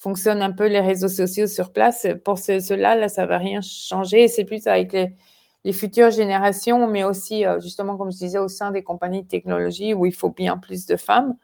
fonctionnent 0.00 0.40
un 0.42 0.50
peu 0.50 0.66
les 0.66 0.80
réseaux 0.80 1.08
sociaux 1.08 1.46
sur 1.46 1.72
place. 1.72 2.06
Pour 2.24 2.38
cela, 2.38 2.96
là, 2.96 3.08
ça 3.08 3.26
va 3.26 3.36
rien 3.36 3.60
changer. 3.60 4.28
C'est 4.28 4.46
plus 4.46 4.66
avec 4.66 4.92
les, 4.92 5.72
futures 5.74 6.10
générations, 6.10 6.88
mais 6.88 7.04
aussi, 7.04 7.44
euh, 7.44 7.60
justement, 7.60 7.98
comme 7.98 8.10
je 8.10 8.16
disais, 8.16 8.38
au 8.38 8.48
sein 8.48 8.70
des 8.70 8.82
compagnies 8.82 9.22
de 9.22 9.28
technologie 9.28 9.92
où 9.92 10.06
il 10.06 10.14
faut 10.14 10.30
bien 10.30 10.56
plus 10.56 10.86
de 10.86 10.96
femmes 10.96 11.36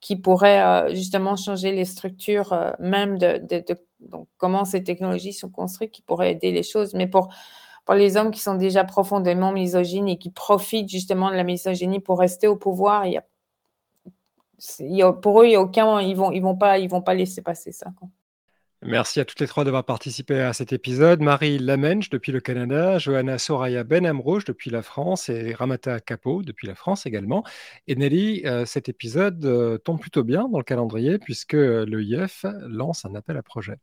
qui 0.00 0.16
pourraient 0.16 0.62
euh, 0.62 0.94
justement 0.94 1.34
changer 1.36 1.72
les 1.72 1.86
structures 1.86 2.52
euh, 2.52 2.72
même 2.78 3.16
de, 3.16 3.40
comment 4.36 4.66
ces 4.66 4.84
technologies 4.84 5.32
sont 5.32 5.48
construites, 5.48 5.90
qui 5.92 6.02
pourraient 6.02 6.32
aider 6.32 6.52
les 6.52 6.62
choses. 6.62 6.92
Mais 6.92 7.06
pour, 7.06 7.30
pour 7.86 7.94
les 7.94 8.18
hommes 8.18 8.30
qui 8.32 8.40
sont 8.40 8.56
déjà 8.56 8.84
profondément 8.84 9.50
misogynes 9.52 10.08
et 10.08 10.18
qui 10.18 10.30
profitent 10.30 10.90
justement 10.90 11.30
de 11.30 11.36
la 11.36 11.44
misogynie 11.44 12.00
pour 12.00 12.18
rester 12.18 12.48
au 12.48 12.56
pouvoir, 12.56 13.06
il 13.06 13.22
pour 15.22 15.42
eux, 15.42 15.46
il 15.46 15.52
y 15.52 15.56
a 15.56 15.60
aucun, 15.60 16.00
ils 16.00 16.16
vont, 16.16 16.32
ils 16.32 16.40
vont 16.40 16.56
pas, 16.56 16.78
ils 16.78 16.88
vont 16.88 17.02
pas 17.02 17.14
laisser 17.14 17.42
passer 17.42 17.72
ça. 17.72 17.86
Merci 18.86 19.18
à 19.18 19.24
toutes 19.24 19.40
les 19.40 19.46
trois 19.46 19.64
d'avoir 19.64 19.84
participé 19.84 20.40
à 20.40 20.52
cet 20.52 20.74
épisode. 20.74 21.22
Marie 21.22 21.58
Lamenche 21.58 22.10
depuis 22.10 22.32
le 22.32 22.40
Canada, 22.40 22.98
Johanna 22.98 23.38
Soraya 23.38 23.82
Benamrouche 23.82 24.44
depuis 24.44 24.70
la 24.70 24.82
France 24.82 25.30
et 25.30 25.54
Ramata 25.54 26.00
Capo 26.00 26.42
depuis 26.42 26.66
la 26.66 26.74
France 26.74 27.06
également. 27.06 27.44
Et 27.86 27.96
Nelly, 27.96 28.42
euh, 28.44 28.66
cet 28.66 28.90
épisode 28.90 29.42
euh, 29.46 29.78
tombe 29.78 29.98
plutôt 29.98 30.22
bien 30.22 30.48
dans 30.50 30.58
le 30.58 30.64
calendrier 30.64 31.18
puisque 31.18 31.54
l'EIF 31.54 32.44
lance 32.66 33.06
un 33.06 33.14
appel 33.14 33.38
à 33.38 33.42
projet. 33.42 33.78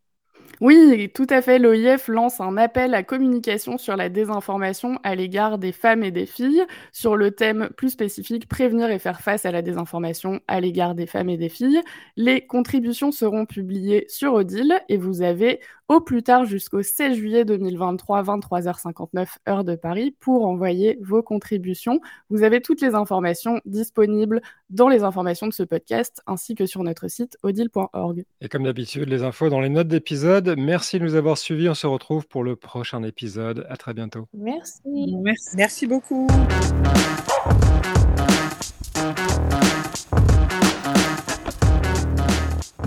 Oui, 0.60 1.10
tout 1.14 1.28
à 1.30 1.42
fait. 1.42 1.58
L'OIF 1.58 2.08
lance 2.08 2.40
un 2.40 2.58
appel 2.58 2.94
à 2.94 3.04
communication 3.04 3.78
sur 3.78 3.96
la 3.96 4.10
désinformation 4.10 5.00
à 5.04 5.16
l'égard 5.16 5.58
des 5.58 5.72
femmes 5.72 6.04
et 6.04 6.12
des 6.12 6.26
filles, 6.26 6.64
sur 6.92 7.16
le 7.16 7.32
thème 7.32 7.70
plus 7.78 7.90
spécifique 7.90 8.48
prévenir 8.48 8.90
et 8.92 9.00
faire 9.00 9.22
face 9.22 9.46
à 9.46 9.52
la 9.52 9.62
désinformation 9.62 10.40
à 10.48 10.60
l'égard 10.60 10.94
des 10.94 11.08
femmes 11.08 11.30
et 11.30 11.38
des 11.38 11.50
filles. 11.50 11.82
Les 12.16 12.46
contributions 12.46 13.12
seront 13.12 13.46
publiées 13.46 14.06
sur 14.08 14.34
Odile 14.34 14.80
et 14.90 14.98
vous 14.98 15.22
avez 15.22 15.62
au 15.92 16.00
plus 16.00 16.24
tard 16.24 16.46
jusqu'au 16.46 16.82
16 16.82 17.18
juillet 17.18 17.44
2023, 17.44 18.24
23h59 18.24 19.28
heure 19.50 19.66
de 19.66 19.76
Paris, 19.76 20.16
pour 20.22 20.46
envoyer 20.46 20.98
vos 21.02 21.22
contributions. 21.22 22.00
Vous 22.30 22.44
avez 22.44 22.62
toutes 22.62 22.80
les 22.80 22.96
informations 22.96 23.60
disponibles 23.66 24.42
dans 24.70 24.88
les 24.88 25.04
informations 25.04 25.48
de 25.48 25.54
ce 25.54 25.64
podcast 25.64 26.22
ainsi 26.28 26.56
que 26.56 26.66
sur 26.66 26.82
notre 26.84 27.10
site 27.10 27.38
odile.org. 27.44 28.24
Et 28.40 28.48
comme 28.48 28.64
d'habitude, 28.64 29.10
les 29.10 29.24
infos 29.24 29.50
dans 29.50 29.60
les 29.60 29.68
notes 29.68 29.90
d'épisode. 29.90 30.41
Merci 30.58 31.00
de 31.00 31.04
nous 31.04 31.16
avoir 31.16 31.38
suivis. 31.38 31.70
On 31.70 31.74
se 31.74 31.88
retrouve 31.88 32.28
pour 32.28 32.44
le 32.44 32.56
prochain 32.56 33.04
épisode. 33.04 33.66
À 33.70 33.78
très 33.78 33.94
bientôt. 33.94 34.28
Merci. 34.34 34.82
Merci, 35.22 35.56
Merci 35.56 35.88
beaucoup. 35.88 36.28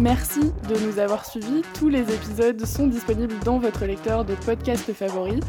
Merci 0.00 0.52
de 0.68 0.86
nous 0.86 0.98
avoir 0.98 1.24
suivis. 1.24 1.62
Tous 1.78 1.88
les 1.88 2.02
épisodes 2.12 2.64
sont 2.66 2.88
disponibles 2.88 3.38
dans 3.44 3.58
votre 3.58 3.86
lecteur 3.86 4.24
de 4.24 4.34
podcast 4.34 4.92
favori. 4.92 5.40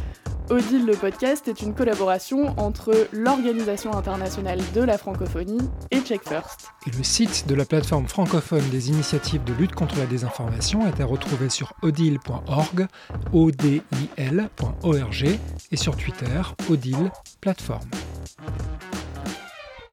Odile 0.51 0.85
le 0.85 0.93
podcast 0.93 1.47
est 1.47 1.63
une 1.63 1.73
collaboration 1.73 2.53
entre 2.59 3.07
l'Organisation 3.11 3.93
internationale 3.93 4.59
de 4.75 4.81
la 4.81 4.99
francophonie 4.99 5.57
et 5.89 6.01
Check 6.01 6.21
First. 6.21 6.69
Le 6.85 7.03
site 7.03 7.47
de 7.47 7.55
la 7.55 7.65
plateforme 7.65 8.07
francophone 8.07 8.67
des 8.69 8.89
initiatives 8.89 9.43
de 9.43 9.53
lutte 9.53 9.73
contre 9.73 9.97
la 9.97 10.05
désinformation 10.05 10.87
est 10.87 11.01
à 11.01 11.05
retrouver 11.05 11.49
sur 11.49 11.73
odile.org, 11.81 12.85
odil.org 13.33 15.25
et 15.71 15.77
sur 15.77 15.97
Twitter, 15.97 16.41
odile 16.69 17.11
plateforme. 17.41 17.89